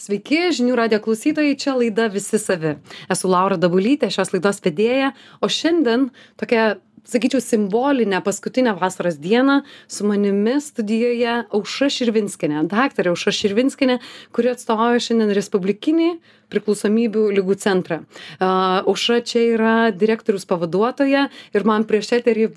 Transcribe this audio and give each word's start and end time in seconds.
Sveiki, 0.00 0.46
žinių 0.56 0.78
radio 0.78 0.96
klausytojai, 1.04 1.58
čia 1.60 1.74
laida 1.76 2.06
Visi 2.08 2.38
savi. 2.40 2.70
Esu 3.12 3.28
Laura 3.28 3.58
Dabulytė, 3.60 4.08
šios 4.08 4.30
laidos 4.32 4.62
vedėja, 4.64 5.10
o 5.44 5.50
šiandien 5.52 6.06
tokia, 6.40 6.78
sakyčiau, 7.08 7.40
simbolinė 7.44 8.20
paskutinė 8.24 8.74
vasaros 8.80 9.18
diena 9.20 9.60
su 9.88 10.08
manimi 10.08 10.58
studijoje 10.64 11.38
Auša 11.56 11.90
Širvinskinė, 11.96 12.66
daktarė 12.70 13.14
Auša 13.14 13.34
Širvinskinė, 13.36 14.00
kuri 14.34 14.52
atstovauja 14.54 15.02
šiandien 15.06 15.34
Respublikinį 15.36 16.12
priklausomybių 16.50 17.26
lygų 17.38 17.56
centrą. 17.62 18.00
Auša 18.42 19.20
čia 19.26 19.42
yra 19.54 19.74
direktorius 19.94 20.48
pavaduotoja 20.50 21.28
ir 21.54 21.66
man 21.68 21.86
prieš 21.88 22.16
eterį 22.18 22.48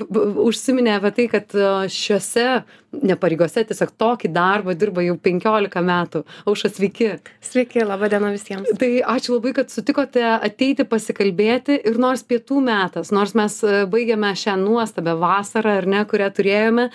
užsiminė 0.43 0.97
apie 0.97 1.13
tai, 1.19 1.27
kad 1.35 1.53
šiuose 1.93 2.47
nepareigose 2.93 3.63
tiesiog 3.69 3.93
tokį 3.97 4.29
darbą 4.33 4.75
dirba 4.77 5.01
jau 5.05 5.15
15 5.17 5.81
metų. 5.85 6.23
Auša, 6.49 6.69
sveiki. 6.75 7.09
Sveiki, 7.41 7.81
laba 7.85 8.09
diena 8.11 8.29
visiems. 8.33 8.69
Tai 8.79 8.91
ačiū 9.15 9.37
labai, 9.37 9.53
kad 9.57 9.73
sutikote 9.73 10.21
ateiti 10.35 10.85
pasikalbėti 10.89 11.79
ir 11.89 11.97
nors 12.01 12.25
pietų 12.27 12.61
metas, 12.65 13.09
nors 13.15 13.33
mes 13.37 13.57
baigėme 13.89 14.32
šią 14.37 14.57
nuostabę 14.61 15.15
vasarą 15.19 15.77
ar 15.81 15.87
ne, 15.89 16.01
kurią 16.09 16.29
turėjome, 16.35 16.89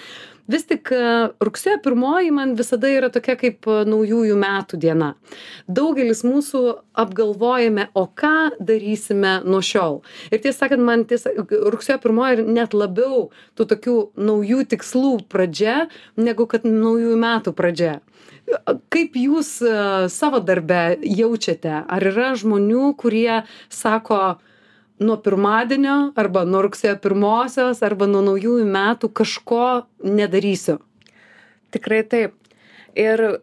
vis 0.48 0.64
tik 0.68 0.90
e, 0.94 1.02
rugsėjo 1.44 1.78
pirmoji 1.84 2.32
man 2.34 2.54
visada 2.58 2.90
yra 2.90 3.10
tokia 3.12 3.36
kaip 3.40 3.68
e, 3.68 3.82
naujųjų 3.88 4.36
metų 4.40 4.80
diena. 4.80 5.12
Daugelis 5.68 6.24
mūsų 6.26 6.62
apgalvojame, 6.98 7.88
o 7.98 8.06
ką 8.08 8.58
darysime 8.58 9.38
nuo 9.44 9.60
šiol. 9.64 10.00
Ir 10.32 10.42
tiesą 10.42 10.64
sakant, 10.64 10.84
man 10.84 11.04
tiesa, 11.08 11.34
rugsėjo 11.36 12.00
pirmoji 12.04 12.48
net 12.48 12.76
labiau 12.76 13.28
tų 13.58 13.68
tokių 13.74 13.98
naujų 14.16 14.64
tikslų 14.72 15.14
pradžia, 15.30 15.86
negu 16.16 16.48
kad 16.50 16.66
naujųjų 16.66 17.20
metų 17.20 17.54
pradžia. 17.58 17.98
Kaip 18.88 19.16
jūs 19.20 19.58
e, 19.60 19.72
savo 20.12 20.40
darbe 20.40 20.96
jaučiate? 21.04 21.82
Ar 21.84 22.10
yra 22.12 22.32
žmonių, 22.40 22.94
kurie 22.96 23.42
sako, 23.68 24.38
nuo 25.00 25.16
pirmadienio 25.22 25.96
arba 26.18 26.44
nuo 26.48 26.62
rugsėjo 26.66 26.96
pirmosios 27.02 27.82
arba 27.86 28.08
nuo 28.10 28.22
naujųjų 28.26 28.66
metų 28.68 29.10
kažko 29.20 29.64
nedarysiu. 30.02 30.78
Tikrai 31.74 32.02
taip. 32.08 32.34
Ir 32.98 33.40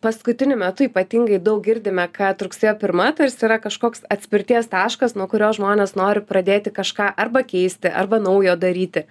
paskutiniu 0.00 0.56
metu 0.58 0.86
ypatingai 0.86 1.40
daug 1.42 1.62
girdime, 1.64 2.04
kad 2.14 2.40
rugsėjo 2.44 2.74
pirma 2.78 3.10
tarsi 3.18 3.44
yra 3.46 3.58
kažkoks 3.62 4.04
atspirties 4.12 4.70
taškas, 4.70 5.16
nuo 5.18 5.26
kurio 5.30 5.50
žmonės 5.56 5.96
nori 5.98 6.22
pradėti 6.24 6.72
kažką 6.74 7.10
arba 7.18 7.42
keisti, 7.46 7.90
arba 7.90 8.20
naujo 8.22 8.54
daryti. 8.60 9.06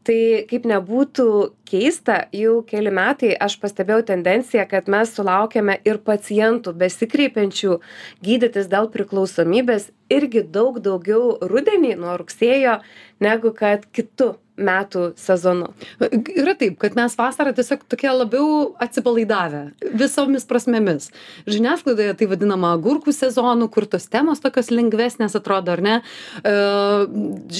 Tai 0.00 0.16
kaip 0.48 0.64
nebūtų 0.64 1.26
keista 1.68 2.22
jau 2.32 2.62
keli 2.64 2.88
metai 2.94 3.34
aš 3.36 3.58
pastebėjau 3.60 4.06
tendenciją 4.14 4.64
kad 4.70 4.88
mes 4.88 5.12
sulaukiame 5.12 5.76
ir 5.84 6.00
pacientų 6.06 6.72
besikreipiančių 6.80 7.76
gydytis 8.24 8.70
dėl 8.72 8.88
priklausomybės 8.94 9.90
irgi 10.08 10.46
daug 10.56 10.80
daugiau 10.80 11.36
rudenį 11.44 11.98
nuo 12.00 12.16
rugsėjo 12.22 12.78
negu 13.20 13.52
kad 13.52 13.84
kitu 13.92 14.38
metų 14.60 15.04
sezonu. 15.20 15.70
Yra 16.00 16.54
taip, 16.58 16.78
kad 16.82 16.96
mes 16.98 17.16
vasarą 17.18 17.52
tiesiog 17.56 17.84
tokie 17.90 18.10
labiau 18.12 18.70
atsipalaidavę 18.82 19.62
visomis 20.00 20.46
prasmėmis. 20.48 21.10
Žiniasklaidoje 21.50 22.16
tai 22.20 22.28
vadinama 22.30 22.74
agurkų 22.76 23.14
sezonu, 23.16 23.70
kur 23.72 23.88
tos 23.90 24.08
temos 24.12 24.42
tokios 24.44 24.70
lengvesnės 24.74 25.36
atrodo, 25.38 25.74
ar 25.76 25.84
ne? 25.84 25.96
E, 26.44 26.54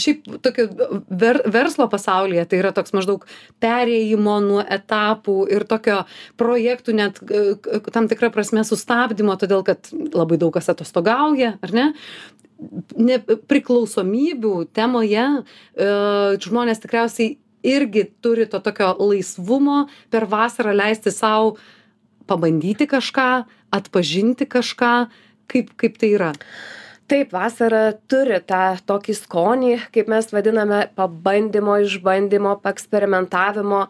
šiaip 0.01 0.29
tokio 0.45 0.69
ver, 1.11 1.43
verslo 1.51 1.89
pasaulyje 1.91 2.47
tai 2.51 2.61
yra 2.63 2.75
toks 2.77 2.95
maždaug 2.97 3.27
perėjimo 3.63 4.39
nuo 4.45 4.65
etapų 4.65 5.39
ir 5.55 5.67
tokio 5.71 6.03
projektų 6.41 6.97
net 6.97 7.21
tam 7.95 8.09
tikra 8.11 8.31
prasme 8.35 8.65
sustabdymo, 8.67 9.37
todėl 9.41 9.65
kad 9.67 9.91
labai 10.15 10.39
daug 10.41 10.55
kas 10.55 10.71
atostogauja, 10.73 11.57
ar 11.65 11.75
ne? 11.77 11.89
Nepriklausomybių 13.01 14.55
temoje 14.77 15.23
e, 15.25 15.45
žmonės 16.45 16.83
tikriausiai 16.83 17.39
irgi 17.67 18.07
turi 18.25 18.47
to 18.51 18.61
tokio 18.65 18.93
laisvumo 18.99 19.87
per 20.13 20.27
vasarą 20.29 20.75
leisti 20.77 21.13
savo 21.13 21.57
pabandyti 22.31 22.87
kažką, 22.91 23.31
atpažinti 23.75 24.47
kažką, 24.47 24.95
kaip, 25.51 25.73
kaip 25.81 25.99
tai 25.99 26.13
yra 26.15 26.31
taip 27.11 27.33
vasara 27.35 27.91
turi 28.11 28.37
tą 28.47 28.77
tokį 28.87 29.15
skonį 29.19 29.71
kaip 29.95 30.11
mes 30.13 30.29
vadiname 30.31 30.85
pabandymo 30.95 31.81
išbandymo 31.83 32.53
paeksperimentavimo. 32.63 33.81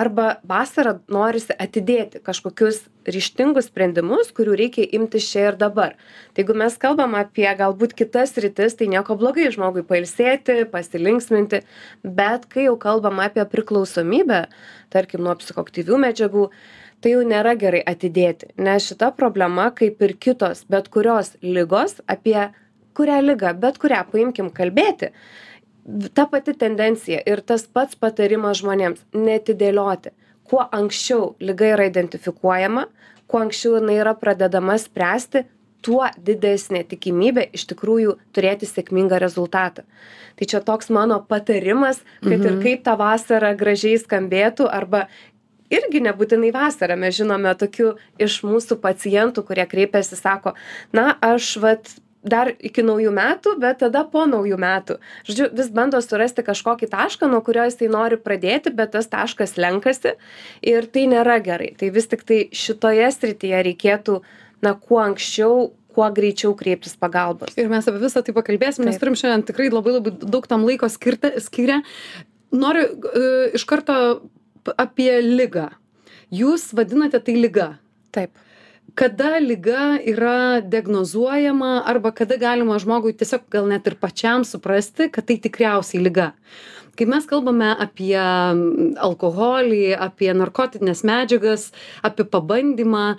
Arba 0.00 0.30
vasarą 0.48 0.94
norisi 1.12 1.52
atidėti 1.60 2.22
kažkokius 2.24 2.80
ryžtingus 3.04 3.68
sprendimus 3.68 4.32
kurių 4.36 4.56
reikia 4.62 4.86
imtis 4.96 5.28
čia 5.28 5.50
ir 5.50 5.60
dabar. 5.60 5.96
Tai 6.32 6.44
jeigu 6.44 6.56
mes 6.56 6.76
kalbam 6.80 7.18
apie 7.20 7.48
galbūt 7.58 7.92
kitas 7.98 8.32
sritis 8.36 8.78
tai 8.80 8.88
nieko 8.92 9.16
blogai 9.20 9.50
žmogui 9.52 9.84
pailsėti 9.84 10.64
pasilinksminti. 10.72 11.60
Bet 12.04 12.48
kai 12.48 12.70
jau 12.70 12.78
kalbam 12.80 13.20
apie 13.20 13.44
priklausomybę 13.44 14.46
tarkim 14.94 15.26
nuo 15.26 15.36
psichoaktyvių 15.42 16.00
medžiagų 16.06 16.48
tai 17.00 17.14
jau 17.14 17.20
nėra 17.24 17.54
gerai 17.60 17.80
atidėti. 17.92 18.50
Nes 18.60 18.88
šita 18.88 19.12
problema 19.16 19.68
kaip 19.76 20.00
ir 20.04 20.16
kitos 20.16 20.64
bet 20.72 20.88
kurios 20.92 21.34
ligos 21.44 21.98
apie 22.08 22.50
kurią 22.96 23.20
ligą 23.24 23.54
bet 23.60 23.78
kurią 23.82 24.04
paimkim 24.12 24.50
kalbėti 24.54 25.12
ta 26.14 26.26
pati 26.30 26.54
tendencija 26.54 27.22
ir 27.26 27.40
tas 27.40 27.64
pats 27.66 27.96
patarimas 27.98 28.60
žmonėms 28.60 29.00
neatidėlioti. 29.16 30.12
Kuo 30.44 30.60
anksčiau 30.76 31.34
liga 31.40 31.70
yra 31.72 31.86
identifikuojama 31.88 32.84
kuo 33.30 33.40
anksčiau 33.44 33.78
jinai 33.78 34.00
yra 34.02 34.14
pradedama 34.18 34.76
spręsti 34.80 35.44
tuo 35.86 36.04
didesnė 36.26 36.82
tikimybė 36.90 37.46
iš 37.56 37.64
tikrųjų 37.70 38.16
turėti 38.36 38.68
sėkmingą 38.68 39.20
rezultatą. 39.22 39.86
Tai 40.36 40.48
čia 40.50 40.60
toks 40.64 40.90
mano 40.92 41.20
patarimas 41.28 42.02
kad 42.20 42.36
ir 42.36 42.52
mhm. 42.56 42.62
kaip 42.64 42.84
ta 42.84 42.96
vasara 43.00 43.54
gražiai 43.56 44.00
skambėtų 44.02 44.68
arba 44.68 45.06
irgi 45.72 46.02
nebūtinai 46.04 46.50
vasarą. 46.52 46.98
Mes 47.00 47.16
žinome 47.16 47.54
tokių 47.56 47.94
iš 48.20 48.40
mūsų 48.44 48.80
pacientų 48.82 49.46
kurie 49.46 49.66
kreipiasi 49.70 50.18
sako 50.18 50.56
na 50.96 51.14
aš 51.24 51.54
vat 51.62 51.94
dar 52.26 52.50
iki 52.52 52.82
naujų 52.84 53.12
metų 53.16 53.54
bet 53.60 53.80
tada 53.80 54.02
po 54.08 54.26
naujų 54.28 54.58
metų. 54.60 54.98
Žodžiu 55.28 55.48
vis 55.56 55.70
bando 55.72 56.00
surasti 56.04 56.44
kažkokį 56.44 56.90
tašką 56.92 57.28
nuo 57.30 57.40
kurio 57.44 57.64
jisai 57.68 57.88
nori 57.92 58.18
pradėti 58.20 58.72
bet 58.76 58.92
tas 58.96 59.08
taškas 59.10 59.56
slenkasi 59.56 60.16
ir 60.60 60.88
tai 60.92 61.06
nėra 61.10 61.40
gerai. 61.44 61.72
Tai 61.80 61.90
vis 61.94 62.10
tiktai 62.10 62.42
šitoje 62.52 63.08
srityje 63.16 63.62
reikėtų 63.70 64.20
na 64.64 64.74
kuo 64.76 65.00
anksčiau 65.02 65.70
kuo 65.90 66.06
greičiau 66.14 66.52
kreiptis 66.54 66.94
pagalbos. 67.00 67.56
Ir 67.58 67.70
mes 67.72 67.88
apie 67.88 68.02
visa 68.02 68.22
tai 68.22 68.34
pakalbėsim 68.36 68.86
nes 68.86 69.00
turim 69.00 69.16
šiandien 69.18 69.46
tikrai 69.48 69.70
labai 69.72 69.96
labai 69.96 70.12
daug 70.20 70.46
tam 70.46 70.68
laiko 70.68 70.86
skirta 70.92 71.32
skiria. 71.42 71.80
Noriu 72.54 72.84
uh, 72.86 73.48
iš 73.56 73.64
karto 73.66 73.96
apie 74.78 75.10
ligą. 75.24 75.70
Jūs 76.30 76.68
vadinate 76.76 77.18
tai 77.24 77.34
liga. 77.40 77.72
Taip 78.14 78.36
kada 78.94 79.38
liga 79.38 79.98
yra 80.04 80.60
diagnozuojama 80.60 81.82
arba 81.86 82.12
kada 82.12 82.36
galima 82.36 82.78
žmogui 82.78 83.12
tiesiog 83.16 83.48
gal 83.50 83.68
net 83.68 83.86
ir 83.86 83.96
pačiam 84.00 84.44
suprasti 84.44 85.10
kad 85.12 85.26
tai 85.26 85.36
tikriausiai 85.36 86.02
liga. 86.02 86.32
Kai 86.98 87.06
mes 87.08 87.26
kalbame 87.28 87.70
apie 87.80 88.18
alkoholį 89.00 89.94
apie 89.96 90.32
narkotines 90.36 91.04
medžiagas 91.06 91.70
apie 92.02 92.26
pabandymą 92.28 93.14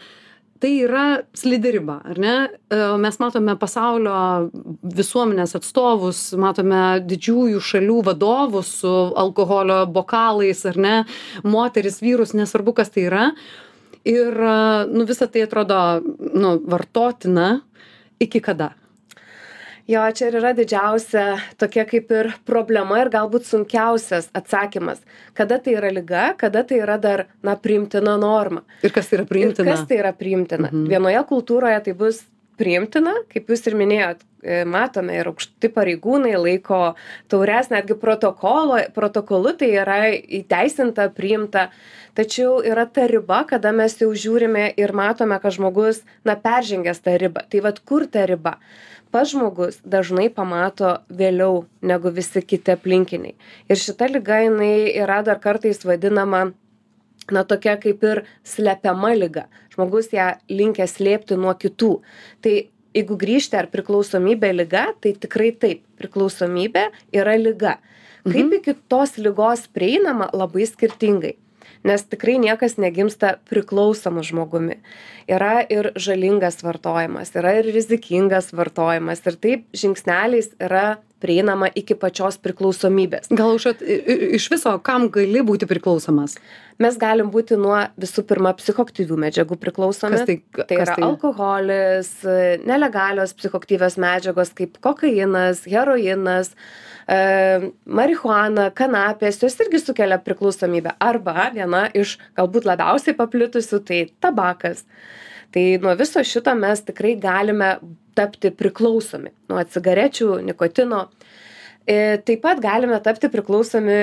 tai 0.62 0.76
yra 0.86 1.06
slidi 1.34 1.72
riba 1.74 1.98
ar 2.06 2.20
ne? 2.22 2.36
E, 2.70 2.80
mes 3.02 3.18
matome 3.18 3.56
pasaulio 3.58 4.52
visuomenės 5.00 5.56
atstovus 5.58 6.20
matome 6.38 7.02
didžiųjų 7.10 7.64
šalių 7.72 7.98
vadovus 8.12 8.70
su 8.84 8.94
alkoholio 9.24 9.82
bokalais 9.90 10.62
ar 10.70 10.78
ne? 10.78 10.96
Moteris 11.44 12.02
vyrus 12.06 12.36
nesvarbu 12.38 12.78
kas 12.78 12.94
tai 12.94 13.08
yra 13.10 13.26
ir 14.06 14.38
nu 14.92 15.06
visa 15.06 15.28
tai 15.28 15.46
atrodo 15.48 16.02
nu 16.34 16.60
vartotina. 16.66 17.62
Iki 18.22 18.40
kada? 18.40 18.74
Jo 19.90 20.04
čia 20.14 20.28
ir 20.30 20.38
yra 20.40 20.52
didžiausia 20.56 21.24
tokia 21.60 21.84
kaip 21.90 22.12
ir 22.14 22.30
problema 22.48 23.00
ir 23.02 23.10
galbūt 23.12 23.48
sunkiausias 23.50 24.30
atsakymas. 24.38 25.02
Kada 25.34 25.58
tai 25.60 25.74
yra 25.80 25.90
liga 25.92 26.32
kada 26.38 26.64
tai 26.64 26.80
yra 26.84 27.00
dar 27.02 27.26
na 27.44 27.56
priimtina 27.58 28.18
norma. 28.22 28.62
Ir 28.86 28.94
kas 28.94 29.10
tai 29.10 29.20
yra 29.20 29.26
priimtina? 29.28 29.74
Kas 29.74 29.88
tai 29.90 29.98
yra 30.04 30.14
priimtina? 30.14 30.70
Mhm. 30.70 30.88
vienoje 30.92 31.24
kultūroje 31.34 31.82
tai 31.88 31.98
bus 31.98 32.22
priimtina 32.62 33.14
kaip 33.32 33.50
jūs 33.50 33.64
ir 33.70 33.78
minėjot 33.80 34.22
e, 34.44 34.62
matome 34.70 35.16
ir 35.18 35.30
aukšti 35.32 35.72
pareigūnai 35.74 36.36
laiko 36.38 36.94
taures 37.32 37.72
netgi 37.74 37.98
protokolu 37.98 39.56
tai 39.58 39.72
yra 39.82 39.98
įteisinta 40.12 41.10
priimta 41.16 41.70
tačiau 42.16 42.62
yra 42.64 42.86
ta 42.86 43.08
riba 43.08 43.44
kada 43.50 43.72
mes 43.72 43.98
jau 44.00 44.12
žiūrime 44.12 44.74
ir 44.78 44.94
matome 44.94 45.38
kad 45.42 45.56
žmogus 45.56 46.02
na 46.26 46.36
peržengęs 46.36 47.02
tą 47.04 47.18
ribą. 47.22 47.46
Tai 47.50 47.60
vat 47.68 47.80
kur 47.86 48.08
ta 48.08 48.26
riba? 48.26 48.58
Pats 49.12 49.34
žmogus 49.34 49.82
dažnai 49.84 50.30
pamato 50.32 50.98
vėliau 51.12 51.66
negu 51.84 52.12
visi 52.16 52.42
kiti 52.42 52.72
aplinkiniai. 52.72 53.36
Ir 53.68 53.76
šita 53.76 54.08
liga 54.08 54.40
jinai 54.46 54.92
yra 55.04 55.20
dar 55.28 55.40
kartais 55.44 55.84
vadinama 55.84 56.54
na 57.32 57.44
tokia 57.44 57.76
kaip 57.80 58.04
ir 58.04 58.24
slepiama 58.48 59.12
liga. 59.18 59.48
Žmogus 59.76 60.14
ją 60.16 60.32
linkęs 60.50 60.96
slėpti 60.98 61.36
nuo 61.40 61.54
kitų. 61.60 61.92
Tai 62.42 62.56
jeigu 62.96 63.18
grįžti 63.20 63.60
ar 63.60 63.68
priklausomybė 63.72 64.56
liga 64.56 64.88
tai 65.04 65.14
tikrai 65.14 65.52
taip. 65.52 65.84
Priklausomybė 66.00 66.88
yra 67.12 67.36
liga. 67.36 67.78
Kaip 68.24 68.46
Mhm. 68.46 68.54
iki 68.54 68.74
tos 68.88 69.18
ligos 69.18 69.68
prieinama? 69.68 70.30
Labai 70.34 70.68
skirtingai 70.68 71.36
nes 71.84 72.04
tikrai 72.10 72.38
niekas 72.42 72.78
negimsta 72.82 73.36
priklausomu 73.50 74.24
žmogumi. 74.26 74.80
Yra 75.32 75.62
ir 75.70 75.92
žalingas 75.96 76.62
vartojimas 76.66 77.32
yra 77.38 77.56
ir 77.60 77.72
rizikingas 77.74 78.52
vartojimas 78.54 79.24
ir 79.26 79.38
taip 79.42 79.66
žingsneliais 79.78 80.52
yra 80.60 80.98
prieinama 81.22 81.70
iki 81.78 81.94
pačios 81.96 82.40
priklausomybės. 82.42 83.30
Gal 83.38 83.60
i- 83.86 84.36
iš 84.38 84.50
viso 84.50 84.74
kam 84.84 85.08
gali 85.14 85.44
būti 85.46 85.68
priklausomas? 85.70 86.38
Mes 86.82 86.98
galim 86.98 87.30
būti 87.32 87.58
nuo 87.62 87.78
visų 88.02 88.24
pirma 88.26 88.54
psichoaktyvių 88.58 89.18
medžiagų 89.26 89.58
priklausomi. 89.62 90.18
Kas 90.18 90.26
tai 90.26 90.38
tai 90.66 90.78
kas 90.82 90.90
yra 90.96 91.06
alkoholis 91.12 92.10
nelegalios 92.66 93.36
psichoaktyvios 93.38 94.00
medžiagos 94.02 94.54
kaip 94.58 94.80
kokainas 94.82 95.66
heroinas 95.70 96.56
e, 96.56 96.91
marihuana 97.10 98.70
kanapės 98.76 99.40
jos 99.44 99.58
irgi 99.64 99.80
sukelia 99.82 100.20
priklausomybę. 100.22 100.96
Arba 101.02 101.50
viena 101.54 101.86
iš 101.98 102.18
galbūt 102.38 102.68
labiausiai 102.70 103.16
paplitusių 103.18 103.82
tai 103.88 104.02
tabakas. 104.24 104.86
Tai 105.52 105.66
nuo 105.84 105.96
viso 106.00 106.22
šito 106.24 106.54
mes 106.56 106.84
tikrai 106.88 107.16
galime 107.20 107.74
tapti 108.16 108.52
priklausomi. 108.56 109.32
Nuo 109.52 109.64
cigarečių 109.68 110.38
nikotino. 110.48 111.08
E, 111.88 112.18
taip 112.24 112.44
pat 112.44 112.60
galime 112.62 113.00
tapti 113.04 113.28
priklausomi 113.34 113.98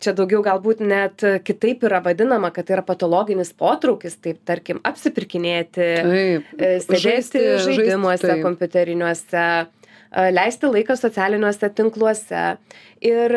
čia 0.00 0.14
daugiau 0.16 0.40
galbūt 0.42 0.78
net 0.80 1.20
kitaip 1.44 1.82
yra 1.84 1.98
vadinama 2.00 2.48
kad 2.54 2.64
tai 2.64 2.78
yra 2.78 2.84
patologinis 2.86 3.50
potraukis 3.52 4.16
taip 4.24 4.38
tarkim 4.48 4.80
apsipirkinėti 4.88 5.88
taip. 6.00 6.46
e, 6.56 6.70
sėdėti 6.80 7.02
Žaisti- 7.04 7.42
žaidimuose 7.66 8.24
taip. 8.24 8.40
kompiuteriniuose 8.46 9.44
e, 9.44 9.68
leisti 10.10 10.70
laiką 10.70 10.96
socialiniuose 10.98 11.70
tinkluose. 11.74 12.56
Ir 13.00 13.34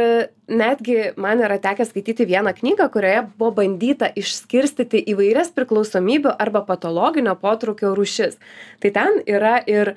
netgi 0.49 1.13
man 1.15 1.43
yra 1.45 1.59
tekę 1.61 1.85
skaityti 1.87 2.25
vieną 2.27 2.53
knygą 2.57 2.89
kurioje 2.91 3.21
buvo 3.37 3.53
bandyta 3.61 4.09
išskirstyti 4.19 5.03
įvairias 5.13 5.53
priklausomybių 5.55 6.33
arba 6.39 6.65
patologinio 6.67 7.35
potraukio 7.39 7.93
rūšis. 7.95 8.35
Tai 8.83 8.91
ten 8.91 9.21
yra 9.29 9.59
ir 9.69 9.95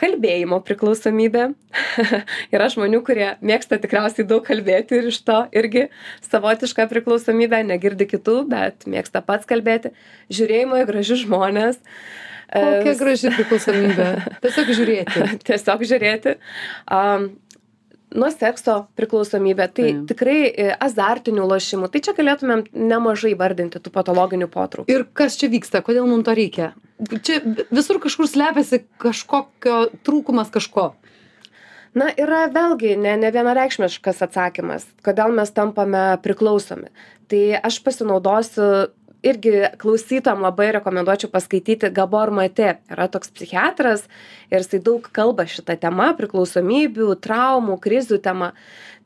kalbėjimo 0.00 0.60
priklausomybė. 0.64 1.50
Yra 2.54 2.68
žmonių 2.72 3.02
kurie 3.04 3.26
mėgsta 3.44 3.76
tikriausiai 3.80 4.26
daug 4.28 4.44
kalbėti 4.46 4.96
ir 4.96 5.10
iš 5.10 5.20
to 5.26 5.42
irgi 5.56 5.88
savotišką 6.24 6.86
priklausomybę 6.90 7.60
negirdi 7.68 8.08
kitų 8.08 8.36
bet 8.50 8.88
mėgsta 8.88 9.20
pats 9.24 9.48
kalbėti. 9.50 9.92
Žiūrėjimo 10.32 10.80
į 10.80 10.88
gražius 10.88 11.24
žmones 11.26 11.80
e, 11.80 12.29
kokia 12.54 12.96
graži 12.98 13.34
priklausomybė 13.36 14.08
tiesiog 14.44 14.74
žiūrėti 14.80 15.28
tiesiog 15.46 15.86
žiūrėti. 15.92 16.36
Um, 16.90 17.30
nuo 18.10 18.30
sekso 18.34 18.76
priklausomybė, 18.98 19.66
tai 19.70 19.88
Taip. 19.90 20.06
tikrai 20.10 20.38
e, 20.48 20.68
azartinių 20.82 21.46
lošimų, 21.46 21.90
tai 21.92 22.02
čia 22.04 22.14
galėtumėm 22.16 22.64
nemažai 22.74 23.36
vardinti 23.38 23.82
tų 23.82 23.92
patologinių 23.94 24.50
potraukų. 24.50 24.90
ir 24.90 25.06
kas 25.14 25.38
čia 25.40 25.50
vyksta 25.52 25.82
kodėl 25.86 26.08
mum 26.10 26.24
to 26.26 26.34
reikia 26.34 26.72
čia 27.22 27.38
visur 27.70 28.00
kažkur 28.02 28.28
slepiasi 28.30 28.82
kažkokio 29.02 29.84
trūkumas 30.06 30.50
kažko 30.50 30.90
Na, 31.90 32.06
yra 32.14 32.44
vėlgi 32.54 32.94
ne, 33.00 33.16
ne 33.18 33.30
vienareikšmiškas 33.34 34.22
atsakymas, 34.28 34.84
kodėl 35.02 35.32
mes 35.34 35.50
tampame 35.50 36.04
priklausomi. 36.22 36.86
Tai 37.30 37.40
aš 37.66 37.80
pasinaudosiu 37.82 38.68
irgi 39.22 39.52
klausytam 39.80 40.42
labai 40.44 40.70
rekomenduočiau 40.76 41.30
paskaityti 41.32 41.90
Gabor 41.94 42.32
Mate. 42.34 42.78
Yra 42.92 43.08
toks 43.12 43.32
psichiatras 43.34 44.06
ir 44.50 44.62
jisai 44.62 44.80
daug 44.84 45.06
kalba 45.14 45.46
šitą 45.48 45.76
temą, 45.80 46.10
priklausomybių, 46.18 47.12
traumų, 47.24 47.78
krizių 47.82 48.20
tema. 48.24 48.52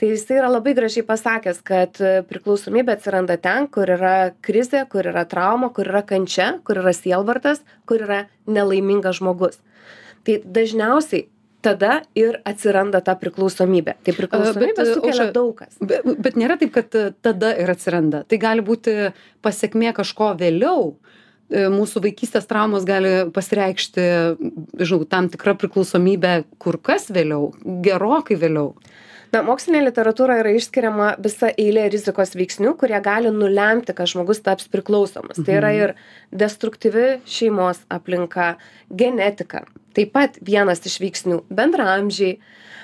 Tai 0.00 0.10
jisai 0.10 0.40
yra 0.40 0.50
labai 0.50 0.74
gražiai 0.74 1.04
pasakęs, 1.06 1.60
kad 1.66 2.00
priklausomybė 2.30 2.96
atsiranda 2.96 3.36
ten, 3.38 3.68
kur 3.70 3.90
yra 3.94 4.32
krizė, 4.44 4.84
kur 4.90 5.06
yra 5.10 5.26
trauma, 5.30 5.70
kur 5.74 5.90
yra 5.90 6.02
kančia, 6.06 6.54
kur 6.66 6.82
yra 6.82 6.94
sielvartas, 6.96 7.62
kur 7.86 8.02
yra 8.06 8.24
nelaimingas 8.50 9.20
žmogus. 9.20 9.60
Tai 10.24 10.40
dažniausiai 10.44 11.28
tada 11.64 11.98
ir 12.18 12.38
atsiranda 12.48 13.00
ta 13.04 13.16
priklausomybė. 13.18 13.96
Tai 14.04 14.14
priklausomybė 14.16 14.76
bet, 14.76 14.92
sukelia 14.92 15.28
daug 15.34 15.54
kas. 15.58 15.78
Be, 15.80 16.00
bet 16.04 16.38
nėra 16.40 16.58
taip, 16.60 16.74
kad 16.76 16.94
e, 16.98 17.06
tada 17.24 17.54
ir 17.60 17.72
atsiranda. 17.72 18.24
Tai 18.28 18.38
gali 18.42 18.64
būti 18.64 19.10
pasiekmė 19.44 19.94
kažko 19.96 20.34
vėliau. 20.40 20.92
E, 21.48 21.66
Mūsų 21.72 22.04
vaikystės 22.06 22.48
traumos 22.50 22.86
gali 22.88 23.14
pasireikšti, 23.34 24.04
žinau, 24.80 25.08
tam 25.08 25.30
tikra 25.32 25.56
priklausomybė 25.60 26.36
kur 26.62 26.80
kas 26.80 27.10
vėliau, 27.12 27.52
gerokai 27.84 28.38
vėliau. 28.40 28.72
Na, 29.34 29.40
mokslinė 29.42 29.80
literatūra 29.88 30.36
yra 30.44 30.52
išskiriama 30.54 31.08
visa 31.22 31.48
eilė 31.58 31.88
rizikos 31.90 32.36
veiksnių, 32.38 32.76
kurie 32.78 32.98
gali 33.02 33.32
nulemti, 33.34 33.94
kad 33.96 34.06
žmogus 34.10 34.38
taps 34.46 34.68
priklausomas. 34.70 35.40
Tai 35.42 35.56
yra 35.58 35.72
ir 35.74 35.94
destruktyvi 36.30 37.16
šeimos 37.26 37.80
aplinka, 37.90 38.52
genetika. 38.94 39.64
Taip 39.94 40.12
pat 40.14 40.38
vienas 40.38 40.84
iš 40.86 41.00
veiksnių- 41.02 41.40
bendramžiai, 41.58 42.38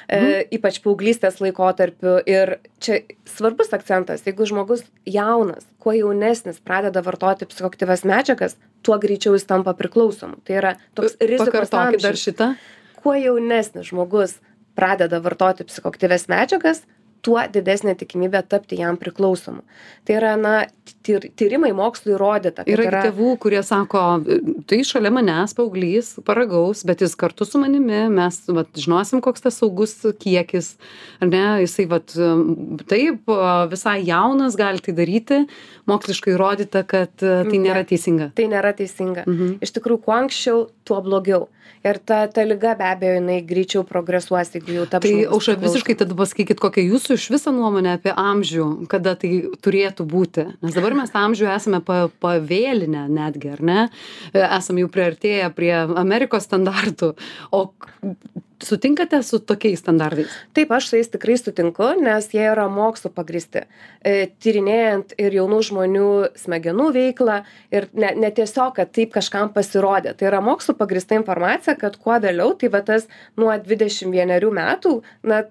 e, 0.09 0.45
ypač 0.51 0.81
paauglystės 0.83 1.39
laikotarpiu. 1.39 2.19
Ir 2.27 2.59
čia 2.81 3.05
svarbus 3.27 3.71
akcentas, 3.71 4.27
jeigu 4.27 4.43
žmogus 4.43 4.83
jaunas, 5.07 5.65
kuo 5.79 5.93
jaunesnis 5.93 6.59
pradeda 6.59 7.03
vartoti 7.03 7.47
psichoktyves 7.47 8.03
medžiagas, 8.03 8.57
tuo 8.83 8.99
greičiau 8.99 9.35
jis 9.39 9.45
tampa 9.45 9.73
priklausomu. 9.75 10.43
Tai 10.45 10.55
yra 10.55 10.77
toks 10.97 11.17
rizikos 11.21 11.71
Pakartokit 11.71 12.03
dar 12.03 12.11
amžius 12.11 12.27
šitą. 12.27 12.57
kuo 13.03 13.15
jaunesnis 13.15 13.87
žmogus 13.87 14.41
pradeda 14.81 15.21
vartoti 15.21 15.69
psichoaktyvias 15.69 16.27
medžiagas 16.33 16.83
tuo 17.23 17.41
didesnė 17.53 17.95
tikimybė 18.01 18.43
tapti 18.49 18.79
jam 18.81 18.97
priklausomu 19.01 19.63
tai 20.09 20.17
yra 20.19 20.37
na 20.41 20.55
tyr 21.07 21.27
tyrimai 21.39 21.71
mokslu 21.77 22.15
įrodyta 22.17 22.65
Yra 22.69 22.85
yra 22.89 23.03
tėvų, 23.07 23.35
kurie 23.41 23.61
sako, 23.65 24.01
tai 24.69 24.81
šalia 24.85 25.11
manęs 25.15 25.55
paauglys 25.57 26.15
paragaus, 26.27 26.83
bet 26.85 27.01
jis 27.05 27.15
kartu 27.17 27.47
su 27.49 27.61
manimi, 27.63 28.03
mes 28.13 28.41
vat, 28.53 28.69
žinosim, 28.77 29.21
koks 29.25 29.41
tas 29.47 29.57
saugus 29.61 29.95
kiekis, 30.21 30.75
ar 31.23 31.31
ne, 31.31 31.45
jisai 31.65 31.87
vat, 31.91 32.13
taip, 32.91 33.31
visai 33.73 34.01
jaunas 34.07 34.57
gali 34.61 34.83
tai 34.85 34.93
daryti, 34.97 35.41
moksliškai 35.91 36.35
įrodyta, 36.37 36.85
kad 36.87 37.15
tai 37.21 37.45
Ne. 37.45 37.59
nėra 37.69 37.85
teisinga. 37.87 38.33
tai 38.35 38.49
nėra 38.51 38.75
teisinga 38.77 39.25
Mhm. 39.27 39.59
iš 39.63 39.73
tikrųjų 39.77 40.03
kuo 40.05 40.15
anksčiau 40.15 40.69
tuo 40.85 41.01
blogiau 41.03 41.49
ir 41.85 41.97
ta 42.05 42.27
ta 42.27 42.43
liga 42.45 42.75
be 42.77 42.85
abejo 42.85 43.15
jinai 43.21 43.41
greičiau 43.47 43.85
progresuos 43.89 44.51
jeigu 44.53 44.75
jau 44.77 44.87
taps 44.87 45.07
Tai 45.07 45.25
aušra 45.33 45.57
visiškai 45.57 45.97
tada 45.97 46.15
pasakykit, 46.15 46.59
kokia 46.61 46.85
jūsų 46.93 47.10
iš 47.15 47.29
viso 47.33 47.53
nuomonė 47.55 47.95
apie 47.99 48.13
amžių, 48.17 48.67
kada 48.91 49.17
tai 49.19 49.33
turėtų 49.65 50.07
būti. 50.11 50.47
Nes 50.65 50.77
dabar 50.77 50.97
mes 50.99 51.13
tą 51.13 51.25
amžių 51.29 51.49
esame 51.55 51.81
pa, 51.85 52.03
pavėlinę 52.23 53.07
netgi, 53.13 53.55
ar 53.57 53.65
ne? 53.65 53.81
E, 54.33 54.45
Esame 54.45 54.85
jau 54.85 54.93
priartėję 54.93 55.51
prie 55.57 55.75
Amerikos 56.01 56.49
standartų. 56.49 57.15
O 57.55 57.69
sutinkate 58.63 59.23
su 59.23 59.39
tokiais 59.39 59.81
standartais? 59.81 60.33
taip 60.53 60.73
aš 60.73 60.89
su 60.89 60.97
jais 60.97 61.11
tikrai 61.11 61.37
sutinku 61.39 61.87
nes 62.01 62.29
jie 62.35 62.43
yra 62.45 62.67
mokslu 62.73 63.11
pagrįsti 63.15 63.63
e, 63.63 64.29
tyrinėjant 64.43 65.15
ir 65.21 65.37
jaunų 65.39 65.61
žmonių 65.71 66.09
smegenų 66.41 66.89
veiklą 66.97 67.41
ir 67.75 67.89
ne 67.95 68.13
ne 68.21 68.33
tiesiog 68.37 68.75
kad 68.77 68.93
taip 68.97 69.15
kažkam 69.17 69.53
pasirodė 69.55 70.15
tai 70.17 70.29
yra 70.31 70.43
mokslu 70.45 70.77
pagrįsta 70.79 71.19
informacija 71.19 71.77
kad 71.81 71.97
kuo 71.97 72.19
vėliau 72.21 72.53
tai 72.61 72.73
va 72.75 72.83
tas 72.85 73.09
nuo 73.37 73.55
dvidešim 73.65 74.13
vienerių 74.17 74.53
metų 74.61 74.95
na 75.23 75.45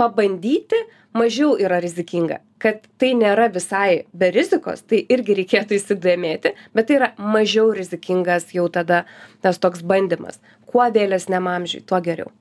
pabandyti 0.00 0.80
mažiau 1.16 1.56
yra 1.60 1.80
rizikinga 1.84 2.40
kad 2.62 2.82
tai 2.98 3.12
nėra 3.18 3.48
visai 3.54 4.04
be 4.12 4.32
rizikos 4.34 4.82
tai 4.86 5.04
irgi 5.14 5.38
reikėtų 5.42 5.78
įsidėmėti 5.78 6.54
bet 6.74 6.90
tai 6.90 6.98
yra 6.98 7.12
mažiau 7.18 7.70
rizikingas 7.76 8.50
jau 8.56 8.66
tada 8.72 9.04
tas 9.44 9.60
toks 9.62 9.82
bandymas 9.82 10.42
kuo 10.66 10.86
vėlesniam 10.94 11.50
amžiui 11.50 11.84
tuo 11.86 12.02
geriau 12.04 12.32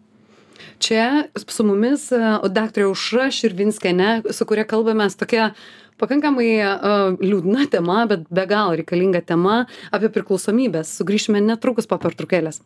Čia 0.81 1.27
su 1.37 1.65
mumis 1.65 2.07
e, 2.13 2.19
daktarė 2.53 2.87
Aušra 2.87 3.27
Širvinskienė, 3.33 4.09
su 4.33 4.45
kuria 4.49 4.65
kalbamės 4.65 5.17
tokia 5.17 5.51
pakankamai 5.97 6.49
uh, 6.61 7.15
liūdna 7.17 7.65
tema, 7.73 8.03
bet 8.09 8.27
be 8.29 8.43
galo 8.49 8.75
reikalinga 8.77 9.23
tema 9.25 9.63
apie 9.89 10.11
priklausomybės. 10.13 10.91
Sugrįšime 10.99 11.41
netrukus 11.41 11.89
po 11.89 11.97
pertraukėlės. 12.03 12.61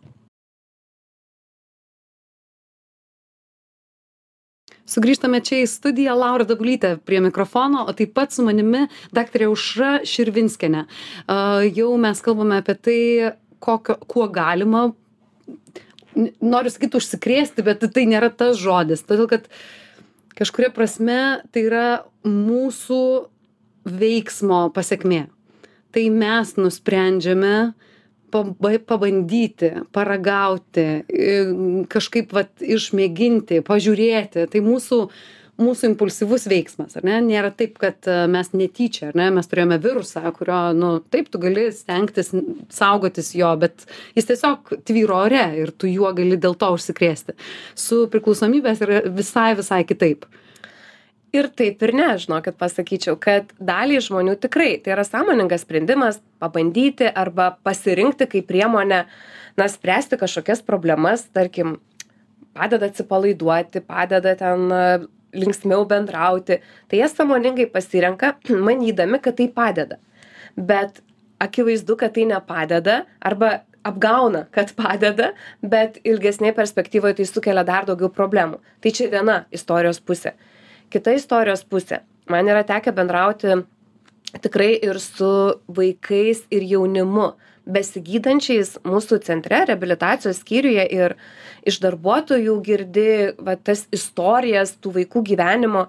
Sugrįžtame 4.91 5.39
čia 5.45 5.62
į 5.63 5.69
studiją 5.71 6.17
Laura 6.19 6.43
Dabulytė 6.48 6.98
prie 7.07 7.21
mikrofono, 7.24 7.86
o 7.88 7.93
taip 7.95 8.12
pat 8.17 8.33
su 8.36 8.43
manimi 8.43 8.88
daktarė 9.15 9.48
Aušra 9.48 9.91
Širvinskienė. 10.07 10.83
Uh, 11.24 11.62
jau 11.71 11.93
mes 12.01 12.19
kalbame 12.25 12.60
apie 12.60 12.75
tai, 12.75 13.00
kokio, 13.63 13.95
kuo 14.10 14.27
galima 14.27 14.89
noriu 16.43 16.71
sakyt 16.74 16.98
užsikrėsti, 17.00 17.63
bet 17.63 17.86
tai 17.95 18.03
nėra 18.10 18.31
tas 18.36 18.60
žodis. 18.60 19.05
Todėl, 19.07 19.29
kad 19.31 19.48
kažkuria 20.36 20.71
prasme 20.75 21.19
tai 21.53 21.65
yra 21.69 21.86
mūsų 22.27 23.03
veiksmo 23.88 24.65
pasekmė. 24.75 25.25
Tai 25.91 26.03
mes 26.15 26.55
nusprendžiame 26.60 27.55
paba 28.31 28.73
pabandyti, 28.88 29.73
paragauti, 29.95 30.88
kažkaip 31.91 32.33
vat, 32.35 32.51
išmėginti, 32.61 33.61
pažiūrėti. 33.67 34.47
Tai 34.51 34.65
mūsų 34.65 35.05
mūsų 35.61 35.91
impulsyvus 35.91 36.47
veiksmas, 36.50 36.95
ar 36.97 37.05
ne? 37.07 37.17
Nėra 37.25 37.51
taip, 37.53 37.75
kad 37.81 38.07
e, 38.09 38.15
mes 38.31 38.51
netyčia, 38.55 39.11
ar 39.11 39.17
ne? 39.19 39.27
Mes 39.35 39.50
turėjome 39.50 39.77
virusą, 39.83 40.23
kurio, 40.35 40.59
nu, 40.77 40.91
taip, 41.13 41.29
tu 41.31 41.41
gali 41.41 41.67
stengtis 41.75 42.31
saugotis 42.73 43.33
jo, 43.38 43.51
bet 43.61 43.85
jis 44.17 44.29
tiesiog 44.31 44.73
tvyro 44.88 45.21
ore 45.27 45.43
ir 45.61 45.73
tu 45.75 45.89
juo 45.91 46.11
gali 46.17 46.39
dėl 46.41 46.57
to 46.59 46.71
užsikrėsti. 46.77 47.38
Su 47.77 48.05
priklausomybės 48.11 48.81
yra 48.85 49.03
visai, 49.11 49.51
visai 49.59 49.83
kitaip. 49.88 50.25
Ir 51.31 51.47
taip 51.55 51.79
ir 51.85 51.93
ne, 51.95 52.09
žinokit, 52.19 52.57
pasakyčiau, 52.59 53.15
kad 53.19 53.53
daliai 53.55 54.01
žmonių 54.03 54.33
tikrai 54.43 54.73
tai 54.83 54.91
yra 54.97 55.05
sąmoningas 55.07 55.63
sprendimas 55.63 56.19
pabandyti 56.43 57.07
arba 57.07 57.53
pasirinkti 57.63 58.27
kaip 58.33 58.50
priemonę, 58.50 59.05
na, 59.55 59.67
spręsti 59.71 60.19
kažkokias 60.19 60.59
problemas, 60.67 61.23
tarkim, 61.31 61.77
padeda 62.51 62.91
atsipalaiduoti, 62.91 63.79
padeda 63.88 64.35
ten 64.35 64.67
linksmiau 65.31 65.88
bendrauti. 65.88 66.59
Tai 66.91 67.00
jie 67.00 67.07
sąmoningai 67.07 67.69
pasirenka 67.71 68.35
manydami 68.67 69.23
kad 69.23 69.39
tai 69.39 69.47
padeda. 69.47 70.01
Bet 70.59 71.00
akivaizdu 71.39 71.95
kad 71.95 72.11
tai 72.11 72.27
nepadeda 72.27 73.05
arba 73.23 73.61
apgauna 73.88 74.50
kad 74.51 74.75
padeda 74.83 75.31
bet 75.63 76.03
ilgesnėj 76.03 76.57
perspektyvoj 76.59 77.15
tai 77.15 77.31
sukelia 77.31 77.63
dar 77.63 77.88
daugiau 77.88 78.11
problemų. 78.11 78.59
Tai 78.83 78.97
čia 79.00 79.07
viena 79.15 79.45
istorijos 79.55 80.03
pusė 80.03 80.35
kita 80.91 81.15
istorijos 81.17 81.63
pusė. 81.67 82.01
Man 82.29 82.50
yra 82.51 82.63
tekę 82.67 82.93
bendrauti 82.95 83.62
tikrai 84.43 84.74
ir 84.79 85.00
su 85.03 85.31
vaikais 85.67 86.45
ir 86.53 86.67
jaunimu 86.67 87.33
besigydančiais 87.71 88.77
mūsų 88.88 89.19
centre 89.25 89.63
reabilitacijos 89.69 90.39
skyriuje 90.41 90.86
ir 90.95 91.15
iš 91.67 91.81
darbuotojų 91.83 92.55
girdi 92.65 93.10
va 93.38 93.55
tas 93.55 93.86
istorijas 93.93 94.74
tų 94.81 94.95
vaikų 95.00 95.24
gyvenimo 95.31 95.86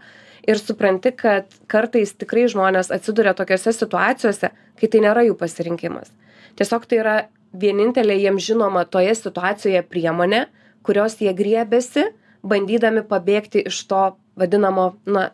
ir 0.48 0.58
supranti 0.60 1.14
kad 1.16 1.54
kartais 1.70 2.12
tikrai 2.18 2.48
žmonės 2.50 2.90
atsiduria 2.92 3.32
tokiose 3.38 3.72
situacijose 3.72 4.50
kai 4.52 4.90
tai 4.90 5.04
nėra 5.04 5.22
jų 5.28 5.38
pasirinkimas. 5.38 6.10
Tiesiog 6.58 6.84
tai 6.90 6.98
yra 7.00 7.16
vienintelė 7.52 8.18
jiems 8.18 8.44
žinoma 8.50 8.84
toje 8.84 9.14
situacijoje 9.16 9.84
priemonė 9.88 10.46
kurios 10.82 11.16
jie 11.22 11.32
griebiasi 11.34 12.10
bandydami 12.42 13.04
pabėgti 13.06 13.62
iš 13.70 13.84
to 13.90 14.02
vadinamo 14.38 14.92
na 15.06 15.30